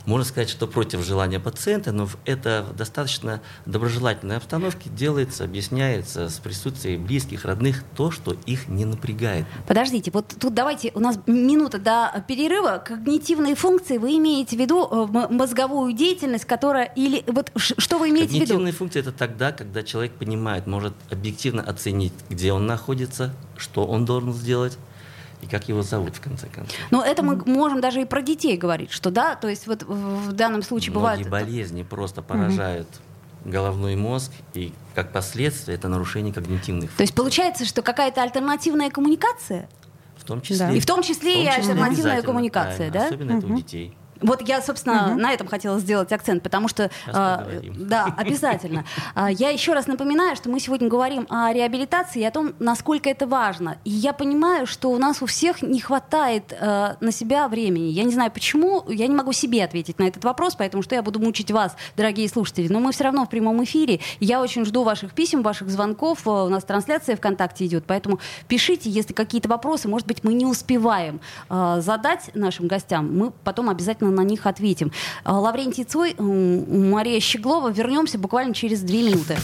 можно 0.05 0.25
сказать, 0.25 0.49
что 0.49 0.67
против 0.67 1.03
желания 1.03 1.39
пациента, 1.39 1.91
но 1.91 2.07
это 2.25 2.65
в 2.69 2.75
достаточно 2.75 3.41
доброжелательной 3.65 4.37
обстановке 4.37 4.89
делается, 4.89 5.43
объясняется 5.43 6.29
с 6.29 6.37
присутствием 6.39 7.05
близких, 7.05 7.45
родных, 7.45 7.83
то, 7.95 8.11
что 8.11 8.35
их 8.45 8.67
не 8.67 8.85
напрягает. 8.85 9.45
Подождите, 9.67 10.11
вот 10.11 10.35
тут 10.39 10.53
давайте, 10.53 10.91
у 10.93 10.99
нас 10.99 11.19
минута 11.25 11.79
до 11.79 12.23
перерыва. 12.27 12.83
Когнитивные 12.85 13.55
функции 13.55 13.97
вы 13.97 14.17
имеете 14.17 14.55
в 14.55 14.59
виду 14.59 14.87
э, 14.89 15.33
мозговую 15.33 15.93
деятельность, 15.93 16.45
которая 16.45 16.85
или 16.95 17.23
вот 17.27 17.51
что 17.55 17.97
вы 17.97 18.09
имеете 18.09 18.27
в 18.27 18.33
виду? 18.33 18.45
Когнитивные 18.45 18.73
функции 18.73 18.99
это 18.99 19.11
тогда, 19.11 19.51
когда 19.51 19.83
человек 19.83 20.13
понимает, 20.13 20.67
может 20.67 20.93
объективно 21.09 21.63
оценить, 21.63 22.13
где 22.29 22.53
он 22.53 22.67
находится, 22.67 23.33
что 23.57 23.85
он 23.85 24.05
должен 24.05 24.33
сделать, 24.33 24.77
и 25.41 25.47
как 25.47 25.67
его 25.69 25.81
зовут 25.81 26.15
в 26.15 26.21
конце 26.21 26.47
концов. 26.47 26.75
Но 26.91 27.03
это 27.03 27.23
мы 27.23 27.35
можем 27.45 27.81
даже 27.81 28.01
и 28.01 28.05
про 28.05 28.21
детей 28.21 28.57
говорить, 28.57 28.91
что 28.91 29.11
да, 29.11 29.35
то 29.35 29.47
есть 29.47 29.67
вот 29.67 29.83
в 29.83 30.33
данном 30.33 30.63
случае 30.63 30.91
Многие 30.91 31.23
бывает... 31.23 31.29
болезни 31.29 31.83
просто 31.83 32.21
поражают 32.21 32.87
mm-hmm. 32.87 33.51
головной 33.51 33.95
мозг, 33.95 34.31
и 34.53 34.73
как 34.93 35.11
последствие 35.11 35.77
это 35.77 35.87
нарушение 35.87 36.33
когнитивных 36.33 36.91
То 36.95 37.03
есть 37.03 37.13
получается, 37.13 37.65
что 37.65 37.81
какая-то 37.81 38.21
альтернативная 38.23 38.89
коммуникация? 38.89 39.69
В 40.17 40.23
том 40.23 40.41
числе. 40.41 40.67
Да. 40.67 40.71
И 40.71 40.79
в 40.79 40.85
том 40.85 41.03
числе 41.03 41.33
в 41.33 41.35
том 41.35 41.43
и 41.43 41.47
альтернативная 41.47 42.21
коммуникация, 42.21 42.89
да? 42.89 43.05
Особенно 43.05 43.31
mm-hmm. 43.31 43.37
это 43.37 43.47
у 43.47 43.55
детей. 43.55 43.97
Вот 44.25 44.47
я, 44.47 44.61
собственно, 44.61 45.11
угу. 45.11 45.19
на 45.19 45.31
этом 45.33 45.47
хотела 45.47 45.79
сделать 45.79 46.11
акцент, 46.11 46.43
потому 46.43 46.67
что... 46.67 46.89
Э, 47.07 47.61
да, 47.75 48.13
обязательно. 48.17 48.85
А, 49.13 49.31
я 49.31 49.49
еще 49.49 49.73
раз 49.73 49.87
напоминаю, 49.87 50.35
что 50.35 50.49
мы 50.49 50.59
сегодня 50.59 50.89
говорим 50.89 51.27
о 51.29 51.53
реабилитации 51.53 52.21
и 52.21 52.25
о 52.25 52.31
том, 52.31 52.53
насколько 52.59 53.09
это 53.09 53.27
важно. 53.27 53.77
И 53.83 53.89
я 53.89 54.13
понимаю, 54.13 54.65
что 54.67 54.91
у 54.91 54.97
нас 54.97 55.21
у 55.21 55.25
всех 55.25 55.61
не 55.61 55.79
хватает 55.79 56.53
э, 56.59 56.95
на 56.99 57.11
себя 57.11 57.47
времени. 57.47 57.89
Я 57.89 58.03
не 58.03 58.13
знаю 58.13 58.31
почему, 58.31 58.83
я 58.89 59.07
не 59.07 59.15
могу 59.15 59.31
себе 59.31 59.63
ответить 59.63 59.99
на 59.99 60.03
этот 60.03 60.23
вопрос, 60.23 60.55
поэтому 60.55 60.83
что 60.83 60.95
я 60.95 61.01
буду 61.01 61.19
мучить 61.19 61.51
вас, 61.51 61.75
дорогие 61.95 62.27
слушатели. 62.27 62.67
Но 62.67 62.79
мы 62.79 62.91
все 62.91 63.05
равно 63.05 63.25
в 63.25 63.29
прямом 63.29 63.63
эфире. 63.63 63.99
Я 64.19 64.41
очень 64.41 64.65
жду 64.65 64.83
ваших 64.83 65.13
писем, 65.13 65.43
ваших 65.43 65.69
звонков. 65.69 66.25
У 66.27 66.49
нас 66.49 66.63
трансляция 66.63 67.15
ВКонтакте 67.15 67.65
идет, 67.65 67.85
поэтому 67.85 68.19
пишите, 68.47 68.89
если 68.89 69.13
какие-то 69.13 69.49
вопросы, 69.49 69.87
может 69.87 70.07
быть, 70.07 70.23
мы 70.23 70.33
не 70.33 70.45
успеваем 70.45 71.21
э, 71.49 71.77
задать 71.81 72.31
нашим 72.33 72.67
гостям. 72.67 73.15
Мы 73.15 73.31
потом 73.31 73.69
обязательно 73.69 73.85
обязательно 73.85 74.14
на 74.15 74.21
них 74.21 74.45
ответим. 74.45 74.91
А, 75.23 75.39
Лаврентий 75.39 75.83
Цой, 75.83 76.15
Мария 76.17 77.19
Щеглова. 77.19 77.69
Вернемся 77.69 78.17
буквально 78.17 78.53
через 78.53 78.81
две 78.81 79.03
минуты. 79.03 79.37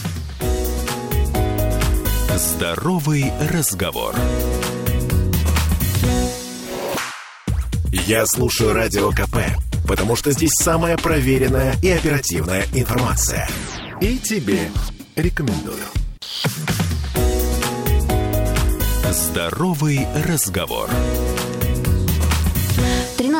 Здоровый 2.36 3.32
разговор. 3.52 4.14
Я 7.92 8.26
слушаю 8.26 8.72
Радио 8.72 9.10
КП, 9.10 9.36
потому 9.86 10.16
что 10.16 10.32
здесь 10.32 10.52
самая 10.54 10.96
проверенная 10.96 11.74
и 11.82 11.90
оперативная 11.90 12.64
информация. 12.72 13.48
И 14.00 14.18
тебе 14.18 14.70
рекомендую. 15.14 15.84
Здоровый 19.12 20.06
разговор. 20.26 20.88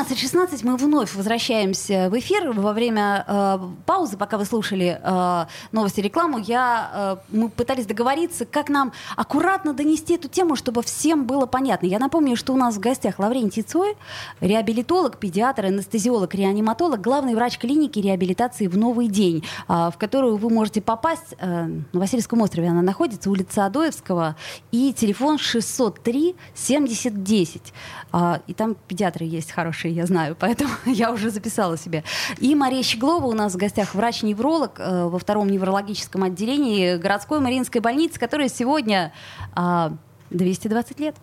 13.16 0.03 0.61
мы 0.65 0.77
вновь 0.77 1.15
возвращаемся 1.15 2.09
в 2.11 2.19
эфир. 2.19 2.51
Во 2.51 2.73
время 2.73 3.25
э, 3.27 3.59
паузы, 3.87 4.17
пока 4.17 4.37
вы 4.37 4.45
слушали 4.45 5.01
э, 5.01 5.47
новости 5.71 6.01
рекламу, 6.01 6.39
я, 6.39 7.19
э, 7.31 7.37
мы 7.37 7.49
пытались 7.49 7.87
договориться, 7.87 8.45
как 8.45 8.69
нам 8.69 8.93
аккуратно 9.17 9.75
донести 9.75 10.15
эту 10.15 10.29
тему, 10.29 10.57
чтобы 10.57 10.83
всем 10.83 11.25
было 11.25 11.47
понятно. 11.47 11.87
Я 11.87 12.01
напомню, 12.01 12.37
что 12.37 12.53
у 12.53 12.57
нас 12.57 12.75
в 12.75 12.81
гостях 12.81 13.21
Лаврентий 13.21 13.63
Цой, 13.63 13.97
реабилитолог, 14.41 15.19
педиатр, 15.19 15.67
анестезиолог, 15.67 16.35
реаниматолог, 16.35 17.01
главный 17.01 17.37
врач 17.37 17.59
клиники 17.59 18.01
реабилитации 18.01 18.67
в 18.67 18.77
«Новый 18.77 19.07
день», 19.07 19.45
э, 19.69 19.73
в 19.73 19.95
которую 19.99 20.37
вы 20.37 20.51
можете 20.51 20.81
попасть. 20.81 21.37
Э, 21.39 21.67
на 21.93 22.01
Васильевском 22.01 22.41
острове 22.43 22.69
она 22.69 22.83
находится, 22.83 23.31
улица 23.31 23.67
Адоевского, 23.67 24.35
и 24.73 24.93
телефон 24.93 25.39
603 25.39 26.35
70 26.55 27.23
10. 27.23 27.73
Э, 28.13 28.39
и 28.49 28.55
там 28.55 28.75
педиатры 28.89 29.27
есть 29.27 29.53
хорошие 29.53 29.92
хорошие, 29.93 29.95
я 29.95 30.07
знаю, 30.07 30.37
поэтому 30.39 30.71
я 30.87 31.13
уже 31.13 31.31
записала 31.31 31.77
себе. 31.77 32.05
И 32.41 32.55
Мария 32.55 32.83
Щеглова 32.83 33.27
у 33.27 33.33
нас 33.33 33.55
в 33.55 33.57
гостях 33.57 33.95
врач-невролог 33.95 34.79
э, 34.79 35.09
во 35.09 35.19
втором 35.19 35.49
неврологическом 35.49 36.23
отделении 36.25 36.97
городской 36.97 37.41
Мариинской 37.41 37.81
больницы, 37.81 38.19
которая 38.19 38.49
сегодня 38.49 39.13
э, 39.57 39.91
220 40.31 41.01
лет. 41.01 41.17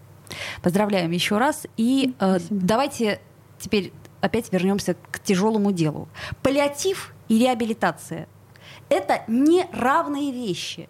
Поздравляем 0.62 1.12
еще 1.12 1.38
раз. 1.38 1.66
И 1.78 2.14
э, 2.20 2.40
давайте 2.50 3.20
теперь 3.60 3.92
опять 4.22 4.52
вернемся 4.52 4.96
к 5.12 5.20
тяжелому 5.20 5.72
делу. 5.72 6.08
Паллиатив 6.42 7.14
и 7.30 7.40
реабилитация– 7.40 8.28
это 8.90 9.24
не 9.28 9.66
равные 9.72 10.32
вещи. 10.32 10.88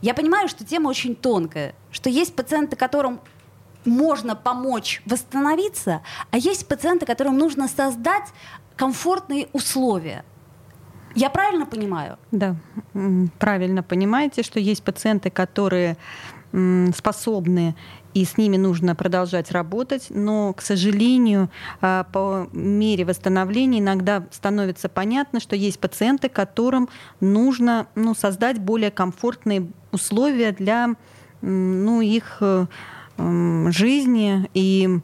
Я 0.00 0.14
понимаю, 0.14 0.48
что 0.48 0.64
тема 0.64 0.88
очень 0.88 1.16
тонкая, 1.16 1.74
что 1.90 2.08
есть 2.08 2.34
пациенты, 2.36 2.76
которым 2.76 3.20
можно 3.84 4.36
помочь 4.36 5.02
восстановиться, 5.06 6.02
а 6.30 6.38
есть 6.38 6.66
пациенты, 6.68 7.06
которым 7.06 7.38
нужно 7.38 7.68
создать 7.68 8.28
комфортные 8.76 9.48
условия. 9.52 10.24
Я 11.14 11.28
правильно 11.30 11.66
понимаю? 11.66 12.18
Да, 12.30 12.56
правильно 13.38 13.82
понимаете, 13.82 14.42
что 14.42 14.58
есть 14.58 14.82
пациенты, 14.82 15.30
которые 15.30 15.96
способны 16.94 17.74
и 18.12 18.26
с 18.26 18.36
ними 18.36 18.58
нужно 18.58 18.94
продолжать 18.94 19.50
работать, 19.52 20.08
но, 20.10 20.52
к 20.52 20.60
сожалению, 20.60 21.48
а, 21.80 22.04
по 22.04 22.46
мере 22.52 23.06
восстановления 23.06 23.78
иногда 23.78 24.26
становится 24.30 24.90
понятно, 24.90 25.40
что 25.40 25.56
есть 25.56 25.80
пациенты, 25.80 26.28
которым 26.28 26.90
нужно 27.20 27.86
ну, 27.94 28.14
создать 28.14 28.58
более 28.58 28.90
комфортные 28.90 29.70
условия 29.92 30.52
для 30.52 30.90
ну, 31.40 32.02
их 32.02 32.36
э, 32.40 32.66
жизни, 33.18 34.48
и 34.54 35.00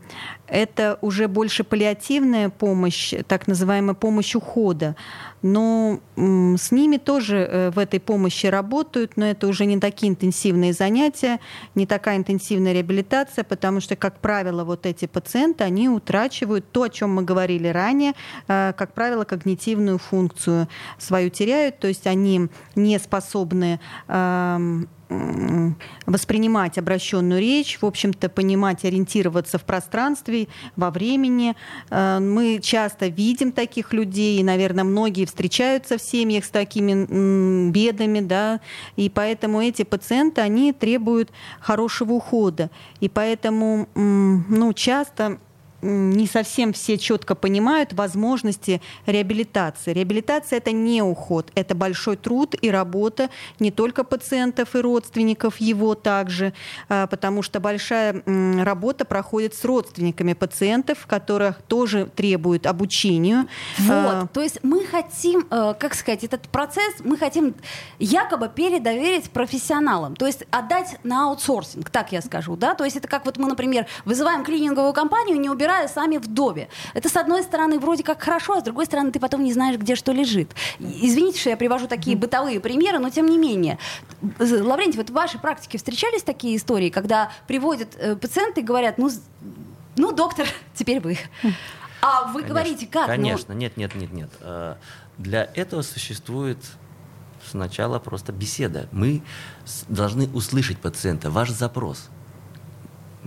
это 0.47 0.99
уже 1.03 1.29
больше 1.29 1.63
паллиативная 1.63 2.49
помощь, 2.49 3.13
так 3.27 3.47
называемая 3.47 3.95
помощь 3.95 4.35
ухода. 4.35 4.97
Но 5.41 6.01
с 6.17 6.73
ними 6.73 6.97
тоже 6.97 7.37
э, 7.37 7.71
в 7.71 7.79
этой 7.79 8.01
помощи 8.01 8.47
работают, 8.47 9.17
но 9.17 9.27
это 9.27 9.47
уже 9.47 9.67
не 9.67 9.79
такие 9.79 10.11
интенсивные 10.11 10.73
занятия, 10.73 11.39
не 11.77 11.87
такая 11.87 12.17
интенсивная 12.17 12.73
реабилитация, 12.73 13.45
потому 13.45 13.81
что, 13.81 13.95
как 13.95 14.19
правило, 14.19 14.65
вот 14.65 14.85
эти 14.85 15.07
пациенты, 15.07 15.63
они 15.63 15.89
утрачивают 15.89 16.73
то, 16.73 16.83
о 16.83 16.89
чем 16.89 17.15
мы 17.15 17.23
говорили 17.23 17.69
ранее, 17.69 18.15
э, 18.49 18.73
как 18.77 18.95
правило, 18.95 19.25
когнитивную 19.25 19.99
функцию 19.99 20.67
свою 20.99 21.31
теряют, 21.31 21.79
то 21.79 21.87
есть 21.87 22.07
они 22.07 22.49
не 22.75 22.99
способны 22.99 23.79
эм, 24.09 24.89
воспринимать 26.07 26.79
обращенную 26.79 27.41
речь, 27.41 27.79
в 27.81 27.87
общем-то, 27.87 28.29
понимать, 28.29 28.85
ориентироваться 28.85 29.59
в 29.59 29.65
пространстве, 29.65 30.49
во 30.77 30.91
времени. 30.91 31.57
Э, 31.91 32.19
мы 32.21 32.61
часто 32.63 33.09
видим 33.09 33.53
таких 33.53 33.93
людей, 33.93 34.39
и, 34.39 34.45
наверное, 34.45 34.85
многие 34.85 35.25
встречаются 35.25 35.99
в 35.99 36.03
семьях 36.03 36.45
с 36.45 36.51
такими 36.51 37.71
бедами, 37.71 38.21
да, 38.21 38.61
и 38.97 39.09
поэтому 39.09 39.63
эти 39.63 39.83
пациенты, 39.83 40.41
они 40.41 40.73
требуют 40.73 41.31
хорошего 41.61 42.15
ухода. 42.15 42.71
И 43.01 43.09
поэтому, 43.09 43.89
ну, 43.95 44.73
часто 44.73 45.39
не 45.83 46.27
совсем 46.27 46.73
все 46.73 46.99
четко 46.99 47.35
понимают 47.35 47.93
возможности 47.93 48.83
реабилитации. 49.07 49.93
Реабилитация 49.93 50.59
это 50.59 50.73
не 50.73 51.03
уход, 51.03 51.51
это 51.55 51.75
большой 51.75 52.17
труд 52.17 52.55
и 52.61 52.71
работа 52.71 53.31
не 53.61 53.71
только 53.71 54.05
пациентов 54.05 54.75
и 54.75 54.81
родственников 54.81 55.59
его 55.59 55.95
также, 55.95 56.53
а, 56.89 57.07
потому 57.07 57.43
что 57.43 57.61
большая 57.61 58.23
работа 58.27 59.05
проходит 59.05 59.55
с 59.55 59.65
родственниками 59.65 60.33
пациентов, 60.33 61.07
которых 61.07 61.63
тоже 61.63 62.11
требуют 62.15 62.67
обучению. 62.67 63.49
Вот, 63.79 63.91
а, 63.91 64.29
то 64.33 64.43
есть 64.43 64.59
мы 64.63 64.85
хотим, 64.85 65.47
э, 65.51 65.75
как 65.79 65.95
сказать, 65.95 66.25
этот 66.25 66.49
процесс 66.49 66.95
мы 67.05 67.17
хотим 67.17 67.55
якобы 67.99 68.49
передоверить 68.49 69.31
профессионалам, 69.31 70.17
то 70.17 70.27
есть 70.27 70.45
отдать 70.51 70.99
на 71.05 71.29
аутсорсинг, 71.29 71.91
так 71.91 72.13
я 72.13 72.21
скажу, 72.21 72.57
да, 72.57 72.75
то 72.75 72.85
есть 72.85 72.97
это 72.97 73.07
как 73.07 73.25
вот 73.25 73.37
мы, 73.37 73.47
например, 73.47 73.87
вызываем 74.05 74.45
клининговую 74.45 74.93
компанию, 74.93 75.39
не 75.39 75.49
убираем 75.49 75.68
убирая 75.69 75.89
сами 75.89 76.17
в 76.17 76.27
доме. 76.27 76.69
Это, 76.95 77.09
с 77.09 77.17
одной 77.17 77.43
стороны, 77.43 77.79
вроде 77.79 78.03
как 78.03 78.23
хорошо, 78.23 78.55
а 78.55 78.61
с 78.61 78.63
другой 78.63 78.87
стороны, 78.87 79.13
ты 79.13 79.21
потом 79.21 79.45
не 79.45 79.53
знаешь, 79.53 79.77
где 79.77 79.97
что 79.97 80.13
лежит. 80.13 80.51
Извините, 80.79 81.39
что 81.41 81.51
я 81.51 81.57
привожу 81.57 81.87
такие 81.87 82.17
бытовые 82.17 82.59
примеры, 82.61 82.99
но 82.99 83.11
тем 83.11 83.27
не 83.27 83.37
менее. 83.39 83.79
Лаврентий, 84.39 84.99
вот 84.99 85.11
в 85.11 85.13
вашей 85.13 85.39
практике 85.39 85.77
встречались 85.77 86.23
такие 86.23 86.57
истории, 86.57 86.89
когда 86.89 87.31
приводят 87.47 87.97
э, 87.99 88.17
пациенты 88.17 88.63
и 88.63 88.65
говорят, 88.65 88.97
ну, 88.99 89.11
ну, 89.97 90.13
доктор, 90.13 90.47
теперь 90.75 91.01
вы. 91.01 91.19
А 92.01 92.25
вы 92.29 92.43
Конечно, 92.43 92.49
говорите, 92.49 92.87
как? 92.87 93.03
Ну, 93.03 93.15
Конечно, 93.15 93.53
нет, 93.53 93.77
нет, 93.77 93.95
нет, 93.95 94.13
нет. 94.13 94.31
Э, 94.41 94.77
Для 95.19 95.51
этого 95.55 95.83
существует 95.83 96.59
сначала 97.45 97.99
просто 97.99 98.33
беседа. 98.33 98.89
Мы 98.93 99.23
должны 99.89 100.29
услышать 100.29 100.79
пациента, 100.79 101.31
ваш 101.31 101.51
запрос. 101.51 102.09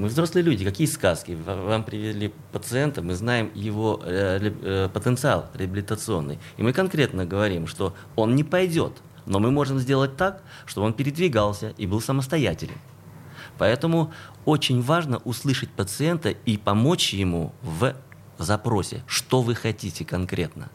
Мы 0.01 0.07
взрослые 0.07 0.43
люди, 0.43 0.65
какие 0.65 0.87
сказки? 0.87 1.37
Вам 1.45 1.83
привели 1.83 2.33
пациента, 2.51 3.03
мы 3.03 3.13
знаем 3.13 3.51
его 3.53 4.01
э, 4.03 4.39
э, 4.41 4.89
потенциал 4.91 5.45
реабилитационный. 5.53 6.39
И 6.57 6.63
мы 6.63 6.73
конкретно 6.73 7.23
говорим, 7.23 7.67
что 7.67 7.93
он 8.15 8.35
не 8.35 8.43
пойдет, 8.43 8.93
но 9.27 9.37
мы 9.37 9.51
можем 9.51 9.77
сделать 9.77 10.17
так, 10.17 10.41
чтобы 10.65 10.87
он 10.87 10.93
передвигался 10.93 11.75
и 11.77 11.85
был 11.85 12.01
самостоятелен. 12.01 12.79
Поэтому 13.59 14.11
очень 14.45 14.81
важно 14.81 15.17
услышать 15.19 15.69
пациента 15.69 16.31
и 16.31 16.57
помочь 16.57 17.13
ему 17.13 17.53
в 17.61 17.93
запросе, 18.39 19.03
что 19.05 19.43
вы 19.43 19.53
хотите 19.53 20.03
конкретно. 20.03 20.69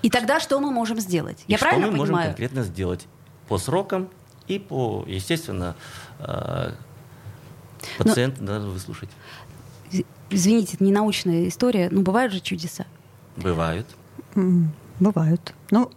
И 0.00 0.08
тогда 0.08 0.40
что 0.40 0.58
мы 0.58 0.70
можем 0.70 1.00
сделать? 1.00 1.44
И 1.48 1.52
Я 1.52 1.58
что 1.58 1.66
правильно 1.66 1.90
мы 1.90 1.98
можем 1.98 2.14
понимаю? 2.14 2.30
конкретно 2.30 2.62
сделать 2.62 3.06
по 3.46 3.58
срокам 3.58 4.08
и 4.48 4.58
по, 4.58 5.04
естественно, 5.06 5.76
Ну, 7.98 8.04
пациент 8.04 8.40
надо 8.40 8.66
выслушать. 8.66 9.08
Из- 9.90 10.02
Извините, 10.30 10.74
это 10.76 10.84
не 10.84 10.92
научная 10.92 11.48
история, 11.48 11.88
но 11.90 12.02
бывают 12.02 12.32
же 12.32 12.40
чудеса. 12.40 12.86
Бывают. 13.36 13.86
Бывают. 15.00 15.54
Ну, 15.70 15.90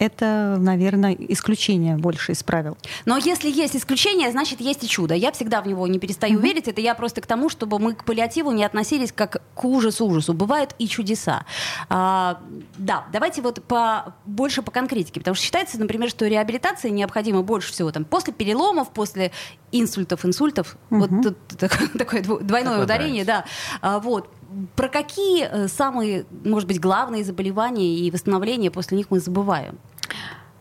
это, 0.00 0.56
наверное, 0.58 1.14
исключение 1.28 1.96
больше 1.98 2.32
из 2.32 2.42
правил. 2.42 2.78
Но 3.04 3.18
если 3.18 3.50
есть 3.50 3.76
исключение, 3.76 4.30
значит 4.30 4.58
есть 4.62 4.82
и 4.82 4.88
чудо. 4.88 5.14
Я 5.14 5.30
всегда 5.30 5.60
в 5.60 5.66
него 5.68 5.86
не 5.86 5.98
перестаю 5.98 6.40
верить. 6.40 6.68
Это 6.68 6.80
я 6.80 6.94
просто 6.94 7.20
к 7.20 7.26
тому, 7.26 7.50
чтобы 7.50 7.78
мы 7.78 7.94
к 7.94 8.04
паллиативу 8.04 8.50
не 8.52 8.64
относились 8.64 9.12
как 9.12 9.42
к 9.54 9.64
ужасу-ужасу. 9.64 10.32
Бывают 10.32 10.74
и 10.78 10.88
чудеса. 10.88 11.44
А, 11.90 12.40
да, 12.78 13.04
давайте 13.12 13.42
вот 13.42 13.62
по, 13.62 14.14
больше 14.24 14.62
по 14.62 14.70
конкретике. 14.70 15.20
Потому 15.20 15.34
что 15.34 15.44
считается, 15.44 15.78
например, 15.78 16.08
что 16.08 16.26
реабилитация 16.26 16.90
необходима 16.90 17.42
больше 17.42 17.70
всего 17.70 17.92
там, 17.92 18.06
после 18.06 18.32
переломов, 18.32 18.90
после 18.92 19.32
инсультов, 19.70 20.24
инсультов. 20.24 20.78
Вот 20.88 21.10
тут 21.22 21.36
так- 21.58 21.78
такое 21.98 22.22
дво- 22.22 22.42
двойное 22.42 22.76
Как 22.76 22.84
ударение, 22.84 23.26
да. 23.26 23.44
А, 23.82 23.98
вот. 23.98 24.30
Про 24.76 24.88
какие 24.88 25.44
э, 25.44 25.68
самые, 25.68 26.24
может 26.44 26.68
быть, 26.68 26.80
главные 26.80 27.24
заболевания 27.24 27.98
и 27.98 28.10
восстановления 28.10 28.70
после 28.70 28.96
них 28.96 29.06
мы 29.10 29.20
забываем? 29.20 29.78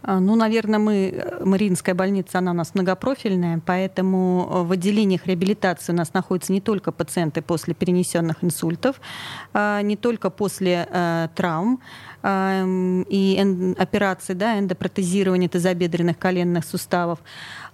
А, 0.02 0.20
Ну, 0.20 0.36
наверное, 0.36 0.80
мы, 0.80 1.40
Мариинская 1.44 1.96
больница, 1.96 2.38
она 2.38 2.52
у 2.52 2.54
нас 2.54 2.74
многопрофильная, 2.74 3.62
поэтому 3.66 4.48
э, 4.50 4.64
в 4.64 4.72
отделениях 4.72 5.28
реабилитации 5.28 5.92
у 5.92 5.96
нас 5.96 6.14
находятся 6.14 6.54
не 6.54 6.62
только 6.62 6.92
пациенты 6.92 7.42
после 7.42 7.74
перенесенных 7.74 8.44
инсультов, 8.44 9.02
а, 9.54 9.82
не 9.82 9.96
только 9.96 10.30
после 10.30 10.88
э, 10.90 11.28
травм 11.36 11.82
а, 12.22 12.64
и 13.10 13.76
операций, 13.78 14.36
да, 14.36 14.60
эндопротезирования 14.60 15.50
тазобедренных 15.50 16.18
коленных 16.18 16.66
суставов, 16.66 17.20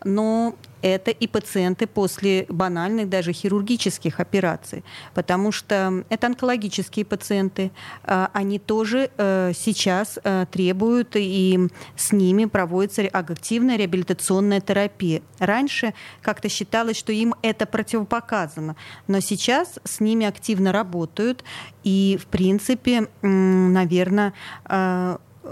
но 0.03 0.55
это 0.85 1.09
и 1.09 1.27
пациенты 1.27 1.87
после 1.87 2.45
банальных, 2.47 3.09
даже 3.09 3.33
хирургических 3.33 4.19
операций, 4.19 4.83
потому 5.15 5.51
что 5.51 6.03
это 6.09 6.27
онкологические 6.27 7.05
пациенты, 7.05 7.71
а, 8.03 8.29
они 8.33 8.59
тоже 8.59 9.09
э, 9.17 9.51
сейчас 9.55 10.19
э, 10.23 10.45
требуют, 10.51 11.15
и 11.15 11.69
с 11.95 12.11
ними 12.11 12.45
проводится 12.45 13.01
активная 13.01 13.77
реабилитационная 13.77 14.61
терапия. 14.61 15.23
Раньше 15.39 15.95
как-то 16.21 16.49
считалось, 16.49 16.97
что 16.97 17.11
им 17.11 17.33
это 17.41 17.65
противопоказано, 17.65 18.75
но 19.07 19.19
сейчас 19.21 19.79
с 19.83 19.99
ними 19.99 20.27
активно 20.27 20.71
работают, 20.71 21.43
и, 21.83 22.19
в 22.21 22.27
принципе, 22.27 23.07
наверное, 23.21 24.33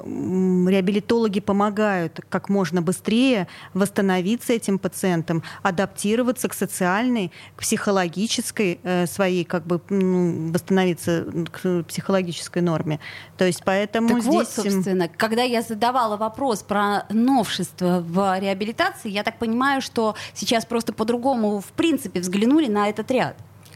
реабилитологи 0.04 1.40
помогают 1.40 2.22
как 2.30 2.50
можно 2.50 2.82
быстрее 2.82 3.48
восстановиться 3.74 4.54
этим 4.54 4.80
пациентам, 4.80 5.44
адаптироваться 5.62 6.50
к 6.50 6.54
социальной, 6.54 7.32
к 7.56 7.62
психологической 7.62 8.80
э, 8.84 9.06
своей, 9.08 9.44
как 9.44 9.66
бы 9.66 9.82
ну, 9.90 10.52
восстановиться 10.52 11.26
к 11.52 11.84
психологической 11.84 12.62
норме. 12.62 13.00
То 13.38 13.46
есть 13.46 13.62
поэтому 13.64 14.10
Так 14.10 14.22
здесь... 14.22 14.34
вот, 14.34 14.50
собственно, 14.50 15.08
когда 15.08 15.44
я 15.44 15.62
задавала 15.62 16.18
вопрос 16.18 16.64
про 16.64 17.06
новшество 17.10 18.04
в 18.06 18.40
реабилитации, 18.40 19.10
я 19.10 19.24
так 19.24 19.40
понимаю, 19.40 19.82
что 19.82 20.16
сейчас 20.34 20.66
просто 20.66 20.94
по-другому, 20.94 21.60
в 21.60 21.72
принципе, 21.74 22.20
взглянули 22.20 22.68
на 22.68 22.90
этот 22.90 23.10
ряд. 23.12 23.36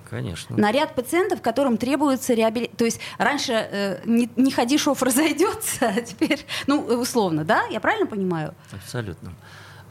Конечно. 0.09 0.55
На 0.57 0.71
ряд 0.71 0.95
пациентов, 0.95 1.41
которым 1.41 1.77
требуется 1.77 2.33
реабилитация. 2.33 2.77
То 2.77 2.85
есть 2.85 2.99
раньше 3.17 3.51
э, 3.51 4.01
не, 4.05 4.29
не 4.37 4.51
ходи, 4.51 4.77
шов 4.77 5.03
разойдется, 5.03 5.89
а 5.97 6.01
теперь, 6.01 6.45
ну, 6.65 6.81
условно, 6.81 7.43
да? 7.43 7.65
Я 7.65 7.79
правильно 7.79 8.07
понимаю? 8.07 8.53
Абсолютно. 8.71 9.33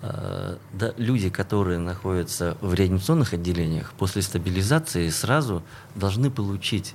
Э, 0.02 0.56
Да, 0.72 0.94
люди, 0.96 1.28
которые 1.28 1.78
находятся 1.78 2.56
в 2.60 2.72
реанимационных 2.72 3.34
отделениях, 3.34 3.92
после 3.98 4.22
стабилизации 4.22 5.10
сразу 5.10 5.62
должны 5.94 6.30
получить 6.30 6.94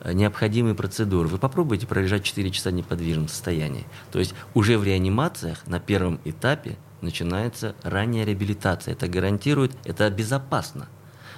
э, 0.00 0.12
необходимые 0.12 0.74
процедуры. 0.74 1.28
Вы 1.28 1.38
попробуйте 1.38 1.86
пролежать 1.86 2.24
4 2.24 2.50
часа 2.50 2.70
в 2.70 2.72
неподвижном 2.72 3.28
состоянии. 3.28 3.86
То 4.10 4.18
есть 4.18 4.34
уже 4.54 4.76
в 4.76 4.82
реанимациях 4.82 5.66
на 5.66 5.78
первом 5.78 6.20
этапе 6.24 6.76
начинается 7.00 7.76
ранняя 7.84 8.24
реабилитация. 8.26 8.92
Это 8.92 9.06
гарантирует, 9.06 9.72
это 9.84 10.10
безопасно. 10.10 10.88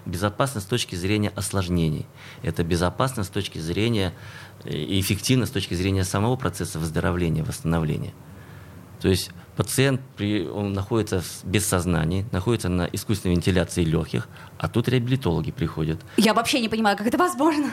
Безопасно 0.05 0.61
с 0.61 0.65
точки 0.65 0.95
зрения 0.97 1.31
осложнений. 1.35 2.07
Это 2.43 2.65
безопасно 2.65 3.25
с 3.25 3.29
точки 3.29 3.59
зрения 3.59 4.12
и 4.65 5.01
эффективно 5.01 5.47
с 5.47 5.51
точки 5.51 5.75
зрения 5.75 6.05
самого 6.05 6.37
процесса 6.37 6.79
выздоровления, 6.79 7.45
восстановления. 7.45 8.12
То 9.01 9.09
есть 9.09 9.31
пациент 9.57 10.01
при, 10.17 10.47
он 10.47 10.73
находится 10.73 11.23
без 11.45 11.67
сознания, 11.67 12.25
находится 12.33 12.69
на 12.69 12.87
искусственной 12.87 13.35
вентиляции 13.35 13.85
легких, 13.85 14.29
а 14.59 14.69
тут 14.69 14.88
реабилитологи 14.88 15.51
приходят. 15.51 16.01
Я 16.17 16.35
вообще 16.35 16.61
не 16.61 16.69
понимаю, 16.69 16.97
как 16.97 17.07
это 17.07 17.19
возможно. 17.19 17.71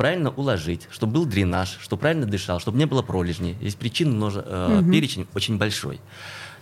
Правильно 0.00 0.30
уложить, 0.30 0.88
чтобы 0.90 1.12
был 1.12 1.26
дренаж, 1.26 1.78
чтобы 1.78 2.00
правильно 2.00 2.24
дышал, 2.24 2.58
чтобы 2.58 2.78
не 2.78 2.86
было 2.86 3.02
пролежней. 3.02 3.54
Здесь 3.60 3.74
причин 3.74 4.12
множе, 4.16 4.42
э, 4.46 4.82
перечень 4.90 5.28
очень 5.34 5.58
большой. 5.58 6.00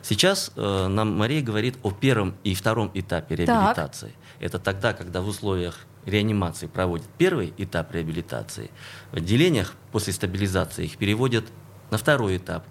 Сейчас 0.03 0.51
э, 0.57 0.87
нам 0.88 1.16
Мария 1.16 1.40
говорит 1.40 1.77
о 1.85 1.92
первом 1.92 2.35
и 2.42 2.57
втором 2.57 2.90
этапе 2.94 3.37
реабилитации. 3.37 4.12
Это 4.40 4.59
тогда, 4.59 4.92
когда 4.92 5.20
в 5.20 5.29
условиях 5.29 5.87
реанимации 6.05 6.66
проводят 6.66 7.07
первый 7.16 7.55
этап 7.59 7.94
реабилитации, 7.94 8.72
в 9.12 9.18
отделениях 9.18 9.74
после 9.92 10.12
стабилизации 10.12 10.87
их 10.87 10.96
переводят 10.96 11.44
на 11.92 11.98
второй 11.98 12.38
этап. 12.38 12.64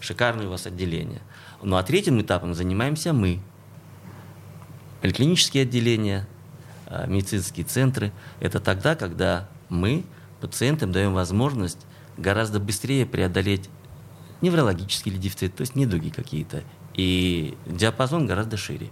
Шикарное 0.00 0.46
у 0.46 0.50
вас 0.50 0.66
отделение. 0.66 1.22
Ну 1.62 1.76
а 1.76 1.82
третьим 1.82 2.20
этапом 2.20 2.52
занимаемся 2.52 3.14
мы. 3.14 3.40
Поликлинические 5.00 5.62
отделения, 5.62 6.28
э, 6.88 7.06
медицинские 7.06 7.64
центры– 7.64 8.12
это 8.40 8.60
тогда, 8.60 8.94
когда 8.94 9.48
мы 9.72 10.04
пациентам 10.40 10.92
даем 10.92 11.14
возможность 11.14 11.78
гораздо 12.16 12.60
быстрее 12.60 13.06
преодолеть 13.06 13.68
неврологический 14.42 15.10
или 15.10 15.18
дефицит, 15.18 15.56
то 15.56 15.62
есть 15.62 15.74
недуги 15.74 16.10
какие-то. 16.10 16.62
И 16.94 17.54
диапазон 17.66 18.26
гораздо 18.26 18.56
шире. 18.56 18.88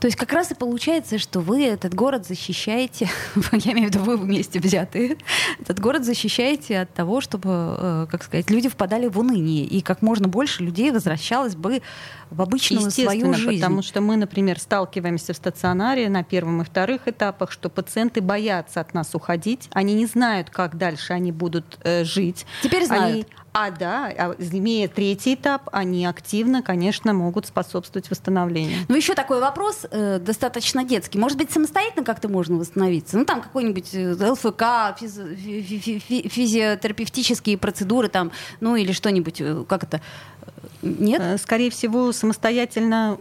То 0.00 0.06
есть 0.08 0.18
как 0.18 0.32
раз 0.32 0.50
и 0.50 0.54
получается, 0.54 1.18
что 1.18 1.40
вы 1.40 1.64
этот 1.64 1.94
город 1.94 2.26
защищаете, 2.26 3.08
я 3.52 3.72
имею 3.72 3.88
в 3.88 3.94
виду 3.94 4.04
вы 4.04 4.18
вместе 4.18 4.60
взятые, 4.60 5.16
этот 5.60 5.80
город 5.80 6.04
защищаете 6.04 6.80
от 6.80 6.92
того, 6.92 7.22
чтобы, 7.22 7.48
э, 7.78 8.06
как 8.10 8.22
сказать, 8.22 8.50
люди 8.50 8.68
впадали 8.68 9.06
в 9.06 9.18
уныние, 9.18 9.64
и 9.64 9.80
как 9.80 10.02
можно 10.02 10.28
больше 10.28 10.62
людей 10.62 10.90
возвращалось 10.90 11.56
бы 11.56 11.80
в 12.30 12.42
обычную 12.42 12.90
свою 12.90 13.08
Естественно, 13.08 13.34
жизнь. 13.34 13.62
потому 13.62 13.82
что 13.82 14.00
мы, 14.02 14.16
например, 14.16 14.58
сталкиваемся 14.58 15.32
в 15.32 15.36
стационаре 15.36 16.08
на 16.10 16.22
первом 16.22 16.60
и 16.60 16.64
вторых 16.64 17.08
этапах, 17.08 17.50
что 17.50 17.70
пациенты 17.70 18.20
боятся 18.20 18.80
от 18.80 18.92
нас 18.92 19.14
уходить, 19.14 19.70
они 19.72 19.94
не 19.94 20.04
знают, 20.06 20.50
как 20.50 20.76
дальше 20.76 21.14
они 21.14 21.32
будут 21.32 21.78
э, 21.82 22.04
жить. 22.04 22.44
Теперь 22.62 22.84
знают. 22.84 23.14
Они- 23.14 23.26
а 23.56 23.70
да, 23.70 24.06
а 24.18 24.34
имея 24.40 24.88
третий 24.88 25.34
этап, 25.34 25.68
они 25.70 26.04
активно, 26.06 26.60
конечно, 26.60 27.12
могут 27.12 27.46
способствовать 27.46 28.10
восстановлению. 28.10 28.80
Ну, 28.88 28.96
еще 28.96 29.14
такой 29.14 29.40
вопрос, 29.40 29.86
э, 29.90 30.18
достаточно 30.18 30.82
детский. 30.82 31.18
Может 31.18 31.38
быть, 31.38 31.52
самостоятельно 31.52 32.04
как-то 32.04 32.28
можно 32.28 32.56
восстановиться? 32.56 33.16
Ну, 33.16 33.24
там 33.24 33.40
какой-нибудь 33.40 33.90
э, 33.94 34.14
ЛФК, 34.30 34.98
физ- 35.00 35.36
фи- 35.36 35.62
фи- 35.62 35.98
фи- 36.00 36.28
физиотерапевтические 36.28 37.56
процедуры, 37.56 38.08
там, 38.08 38.32
ну, 38.58 38.74
или 38.74 38.90
что-нибудь, 38.90 39.40
э, 39.40 39.64
как 39.68 39.84
это? 39.84 40.00
Нет? 40.82 41.20
Э, 41.22 41.38
Скорее 41.38 41.70
всего, 41.70 42.10
самостоятельно 42.12 43.18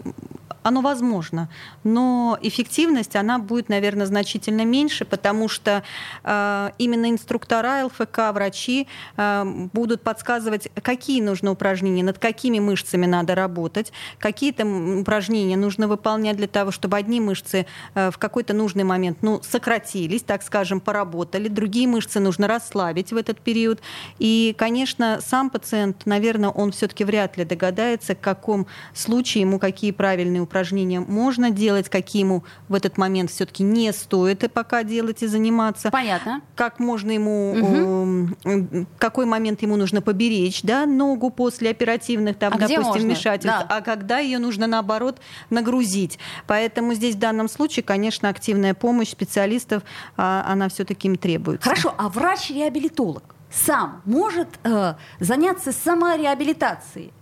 оно 0.64 0.82
возможно, 0.82 1.50
но 1.84 2.38
эффективность, 2.42 3.16
она 3.16 3.38
будет, 3.38 3.70
наверное, 3.70 4.06
значительно 4.06 4.66
меньше, 4.66 5.06
потому 5.06 5.50
что 5.50 5.84
э, 6.24 6.70
именно 6.78 7.12
инструктора 7.12 7.86
ЛФК, 7.86 8.34
врачи 8.34 8.88
э, 9.18 9.44
будут 9.74 10.02
подсказывать, 10.02 10.70
какие 10.82 11.22
нужны 11.22 11.52
упражнения, 11.52 12.04
над 12.04 12.18
какими 12.18 12.60
мышцами 12.60 13.06
надо 13.06 13.36
работать, 13.36 13.92
какие 14.20 14.52
там 14.52 15.00
упражнения 15.00 15.58
нужно 15.58 15.88
выполнять 15.88 16.38
для 16.38 16.48
того, 16.48 16.72
чтобы 16.72 16.98
одни 16.98 17.20
мышцы 17.20 17.66
э, 17.94 18.10
в 18.10 18.18
какой-то 18.18 18.54
нужный 18.54 18.86
момент 18.86 19.18
ну, 19.22 19.42
сократились, 19.44 20.24
так 20.24 20.44
скажем, 20.44 20.80
поработали, 20.80 21.50
другие 21.50 21.88
мышцы 21.88 22.20
нужно 22.20 22.48
расслабить 22.48 23.12
в 23.12 23.18
этот 23.18 23.40
период. 23.42 23.82
И, 24.18 24.56
конечно, 24.58 25.20
сам 25.22 25.50
пациент, 25.50 26.06
наверное, 26.06 26.50
он 26.50 26.72
все-таки 26.72 27.04
вряд 27.04 27.38
ли 27.38 27.44
догадается, 27.44 28.16
в 28.16 28.20
каком 28.20 28.66
случае 28.94 29.42
ему 29.42 29.60
какие 29.60 29.92
правильные 29.92 30.42
упражнения 30.42 30.53
можно 31.00 31.50
делать, 31.50 31.90
какие 31.90 32.22
ему 32.22 32.44
в 32.70 32.76
этот 32.76 32.98
момент 32.98 33.32
все-таки 33.32 33.64
не 33.64 33.92
стоит 33.92 34.44
и 34.44 34.48
пока 34.48 34.84
делать 34.84 35.24
и 35.24 35.28
заниматься. 35.28 35.90
Понятно. 35.92 36.42
Как 36.56 36.80
можно 36.80 37.12
ему, 37.12 38.32
угу. 38.44 38.86
какой 38.98 39.26
момент 39.26 39.62
ему 39.62 39.76
нужно 39.76 40.02
поберечь, 40.02 40.62
да, 40.64 40.86
ногу 40.86 41.30
после 41.30 41.72
оперативных, 41.72 42.38
там, 42.38 42.54
а 42.54 42.58
допустим, 42.58 43.02
вмешательств, 43.02 43.66
да. 43.68 43.78
а 43.78 43.82
когда 43.82 44.20
ее 44.20 44.40
нужно 44.40 44.68
наоборот 44.68 45.20
нагрузить. 45.50 46.20
Поэтому 46.48 46.94
здесь 46.94 47.16
в 47.16 47.20
данном 47.20 47.50
случае, 47.50 47.84
конечно, 47.84 48.30
активная 48.30 48.74
помощь 48.74 49.10
специалистов, 49.10 49.84
а, 50.18 50.46
она 50.48 50.70
все-таки 50.70 51.08
им 51.08 51.16
требуется. 51.16 51.64
Хорошо, 51.64 51.94
а 51.98 52.10
врач-реабилитолог 52.10 53.24
сам 53.52 54.02
может 54.06 54.48
э, 54.64 54.96
заняться 55.20 55.72
самореабилитацией? 55.72 57.14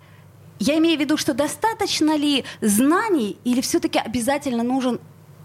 Я 0.64 0.78
имею 0.78 0.96
в 0.96 1.02
виду, 1.02 1.18
что 1.18 1.34
достаточно 1.34 2.16
ли 2.16 2.46
знаний 2.62 3.36
или 3.44 3.62
все-таки 3.62 3.98
обязательно 3.98 4.62
нужен 4.62 5.00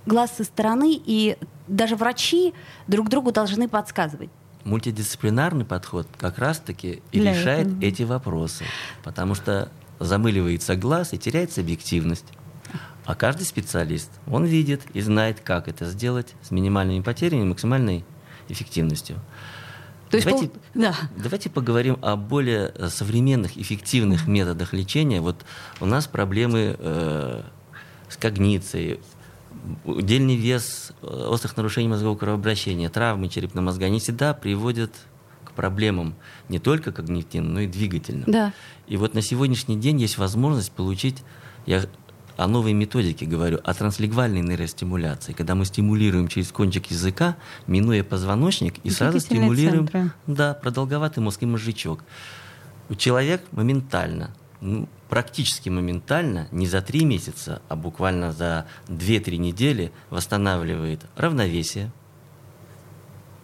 глаз 0.05 0.37
со 0.37 0.45
стороны, 0.45 0.93
и 0.93 1.39
даже 1.69 1.97
врачи 1.97 2.53
друг 2.87 3.09
другу 3.09 3.33
должны 3.33 3.67
подсказывать? 3.67 4.29
Мультидисциплинарный 4.65 5.65
подход 5.65 6.07
как 6.19 6.37
раз-таки 6.37 7.03
и 7.13 7.21
Для 7.21 7.33
решает 7.33 7.67
этого. 7.67 7.83
эти 7.83 8.03
вопросы, 8.03 8.65
потому 9.05 9.35
что 9.35 9.71
замыливается 10.01 10.77
глаз 10.77 11.15
и 11.15 11.19
теряется 11.19 11.63
объективность. 11.63 12.27
А 13.07 13.15
каждый 13.15 13.47
специалист, 13.47 14.11
он 14.27 14.45
видит 14.45 14.83
и 14.93 15.01
знает, 15.01 15.41
как 15.41 15.67
это 15.67 15.87
сделать 15.87 16.35
с 16.43 16.51
минимальными 16.51 17.01
потерями 17.01 17.41
и 17.41 17.45
максимальной 17.45 18.05
эффективностью. 18.51 19.17
То 20.11 20.17
есть 20.17 20.27
давайте, 20.27 20.49
пол... 20.49 20.63
да. 20.75 20.95
давайте 21.17 21.51
поговорим 21.51 21.99
о 22.03 22.17
более 22.17 22.73
э, 22.75 22.89
современных, 22.89 23.57
эффективных 23.59 24.29
методах 24.29 24.73
лечения. 24.73 25.21
Вот 25.21 25.45
у 25.81 25.87
нас 25.87 26.07
проблемы 26.07 26.77
э, 26.79 27.43
с 28.09 28.17
когницией, 28.17 29.01
удельный 29.85 30.37
вес, 30.37 30.93
э, 31.03 31.07
острых 31.07 31.57
нарушений 31.57 31.89
мозгового 31.89 32.17
кровообращения, 32.17 32.89
травмы 32.89 33.29
черепно 33.29 33.63
мозга 33.63 33.89
не 33.89 33.99
всегда 33.99 34.33
приводят 34.33 34.93
к 35.45 35.53
проблемам 35.53 36.15
не 36.49 36.59
только 36.59 36.93
когнитивным, 36.93 37.55
но 37.55 37.61
и 37.61 37.67
двигательным. 37.67 38.31
Да. 38.31 38.53
И 38.87 38.97
вот 38.97 39.15
на 39.15 39.23
сегодняшний 39.23 39.77
день 39.77 40.01
есть 40.01 40.19
возможность 40.19 40.71
получить, 40.71 41.25
я 41.67 41.85
о 42.37 42.47
новой 42.47 42.73
методике 42.73 43.27
говорю, 43.27 43.61
о 43.65 43.75
транслингвальной 43.75 44.43
нейростимуляции, 44.43 45.33
когда 45.33 45.55
мы 45.55 45.65
стимулируем 45.65 46.29
через 46.29 46.53
кончик 46.53 46.87
языка, 46.91 47.37
минуя 47.67 48.05
позвоночник, 48.05 48.79
и 48.85 48.91
сразу 48.91 49.21
стимулируем 49.21 50.13
да, 50.27 50.55
продолговатый 50.55 51.23
мозг 51.23 51.43
и 51.43 51.47
мозжечок. 51.47 52.05
У 52.89 52.95
человека 52.95 53.45
моментально, 53.53 54.31
ну, 54.61 54.89
практически 55.09 55.69
моментально, 55.69 56.49
не 56.53 56.67
за 56.67 56.83
три 56.83 57.05
месяца, 57.05 57.63
а 57.69 57.77
буквально 57.77 58.33
за 58.33 58.67
2-3 58.89 59.37
недели 59.37 59.93
восстанавливает 60.11 61.01
равновесие, 61.17 61.91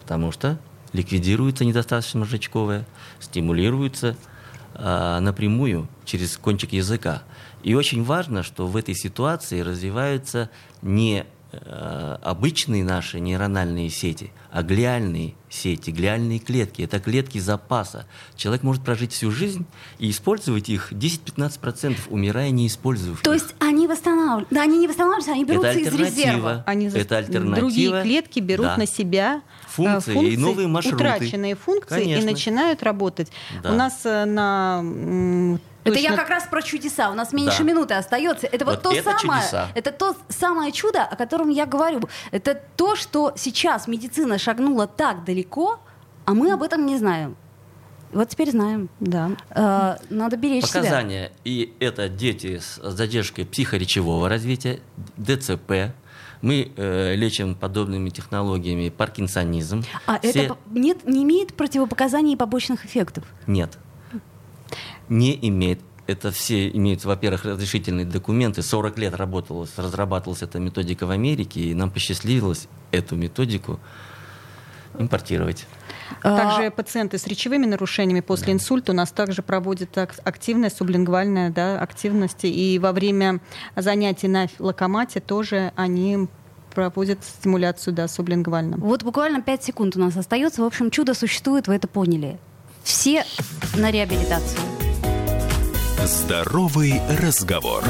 потому 0.01 0.33
что 0.33 0.59
ликвидируется 0.93 1.65
недостаточно 1.65 2.21
мозжечковое, 2.21 2.85
стимулируется 3.21 4.17
э, 4.75 5.19
напрямую 5.21 5.89
через 6.05 6.37
кончик 6.37 6.73
языка. 6.73 7.23
И 7.63 7.75
очень 7.75 8.03
важно, 8.03 8.43
что 8.43 8.67
в 8.67 8.77
этой 8.77 8.95
ситуации 8.95 9.61
развиваются 9.61 10.51
не 10.83 11.25
э, 11.53 12.19
обычные 12.23 12.85
наши 12.85 13.21
нейрональные 13.21 13.89
сети, 13.91 14.33
а 14.51 14.63
глиальные 14.63 15.35
сети, 15.49 15.91
глиальные 15.91 16.39
клетки. 16.39 16.83
Это 16.83 16.99
клетки 16.99 17.39
запаса. 17.39 18.07
Человек 18.37 18.63
может 18.63 18.83
прожить 18.83 19.13
всю 19.13 19.31
жизнь 19.31 19.65
и 19.99 20.11
использовать 20.11 20.69
их 20.69 20.93
10-15%, 20.93 21.97
умирая 22.09 22.51
не 22.51 22.67
используя 22.67 23.17
То 23.23 23.33
есть 23.33 23.55
они 23.61 23.87
восстанавливаются? 23.87 24.55
Да, 24.55 24.63
они 24.63 24.79
не 24.79 24.89
восстанавливаются, 24.89 25.33
они 25.33 25.45
берутся 25.45 25.73
из 25.73 25.95
резерва. 25.95 26.65
Они 26.67 26.87
это 26.87 27.19
альтернатива. 27.19 27.57
Другие 27.57 28.03
клетки 28.03 28.41
берут 28.41 28.67
да. 28.67 28.77
на 28.77 28.87
себя 28.87 29.43
функции, 29.69 30.15
функции 30.15 30.35
и 30.35 30.37
новые 30.37 30.69
маршруты. 30.69 30.97
Утраченные 30.97 31.55
функции 31.55 31.95
Конечно. 31.95 32.23
и 32.23 32.33
начинают 32.33 32.83
работать. 32.83 33.31
Да. 33.63 33.73
У 33.73 33.75
нас 33.75 34.01
э, 34.05 34.25
на 34.25 35.59
это 35.85 35.99
я 35.99 36.17
как 36.17 36.29
раз 36.29 36.45
про 36.45 36.63
чудеса. 36.63 37.11
У 37.11 37.15
нас 37.15 37.33
меньше 37.33 37.59
да. 37.59 37.65
минуты 37.65 37.95
остается. 37.95 38.47
Это 38.47 38.65
вот, 38.65 38.77
вот 38.77 38.83
то 38.83 38.93
это 38.93 39.19
самое. 39.19 39.43
Чудеса. 39.43 39.69
Это 39.75 39.93
то 39.93 40.17
самое 40.29 40.73
чудо, 40.73 41.03
о 41.03 41.17
котором 41.17 41.49
я 41.49 41.67
говорю. 41.67 42.01
Это 42.31 42.61
то, 42.77 42.97
что 42.97 43.33
сейчас 43.37 43.89
медицина 43.89 44.39
шагнула 44.39 44.87
так 44.87 45.25
далеко, 45.25 45.81
а 46.25 46.35
мы 46.35 46.53
об 46.53 46.63
этом 46.63 46.87
не 46.87 46.99
знаем. 46.99 47.37
Вот 48.13 48.29
теперь 48.29 48.51
знаем. 48.51 48.91
Да. 49.01 49.31
Э, 49.51 49.97
надо 50.11 50.37
беречь 50.37 50.65
Показания. 50.65 51.29
себя. 51.29 51.37
И 51.45 51.75
это 51.81 52.09
дети 52.09 52.59
с 52.59 52.79
задержкой 52.83 53.47
психоречевого 53.47 54.29
развития, 54.29 54.81
ДЦП, 55.17 55.95
мы 56.43 56.73
э, 56.77 57.15
лечим 57.15 57.55
подобными 57.55 58.11
технологиями 58.11 58.91
паркинсонизм. 58.91 59.85
А 60.07 60.19
Все... 60.19 60.31
это 60.31 60.59
нет, 60.71 61.07
не 61.07 61.23
имеет 61.23 61.55
противопоказаний 61.55 62.35
и 62.35 62.37
побочных 62.37 62.85
эффектов? 62.85 63.25
Нет. 63.47 63.79
Не 65.09 65.39
имеет. 65.49 65.81
Это 66.07 66.33
все 66.33 66.69
имеют, 66.69 67.05
во-первых, 67.05 67.45
разрешительные 67.45 68.05
документы. 68.05 68.63
40 68.63 68.99
лет 68.99 69.15
работалась, 69.15 69.71
разрабатывалась 69.77 70.43
эта 70.43 70.59
методика 70.59 71.07
в 71.07 71.11
Америке, 71.11 71.61
и 71.61 71.75
нам 71.75 71.91
посчастливилось 71.91 72.69
эту 72.91 73.15
методику 73.17 73.79
импортировать. 74.99 75.67
А, 76.23 76.37
также 76.37 76.71
пациенты 76.71 77.19
с 77.19 77.27
речевыми 77.27 77.67
нарушениями 77.67 78.21
после 78.21 78.49
да. 78.49 78.53
инсульта 78.53 78.93
у 78.93 78.95
нас 78.95 79.11
также 79.13 79.43
проводят 79.43 79.97
активная 79.97 80.71
сублингвальная 80.71 81.51
да, 81.51 81.81
активность. 81.81 82.41
И 82.45 82.79
во 82.79 82.93
время 82.93 83.41
занятий 83.77 84.29
на 84.29 84.49
локомате 84.59 85.21
тоже 85.21 85.73
они 85.77 86.29
проводят 86.75 87.23
стимуляцию 87.23 87.95
да, 87.95 88.09
сублингвально. 88.09 88.77
Вот 88.79 89.03
буквально 89.03 89.43
5 89.43 89.65
секунд 89.65 89.97
у 89.97 90.01
нас 90.01 90.17
остается. 90.17 90.63
В 90.63 90.65
общем, 90.65 90.91
чудо 90.91 91.15
существует, 91.15 91.69
вы 91.69 91.75
это 91.75 91.89
поняли. 91.89 92.39
Все 92.83 93.25
на 93.77 93.91
реабилитацию. 93.91 94.61
Здоровый 96.05 97.01
разговор. 97.09 97.85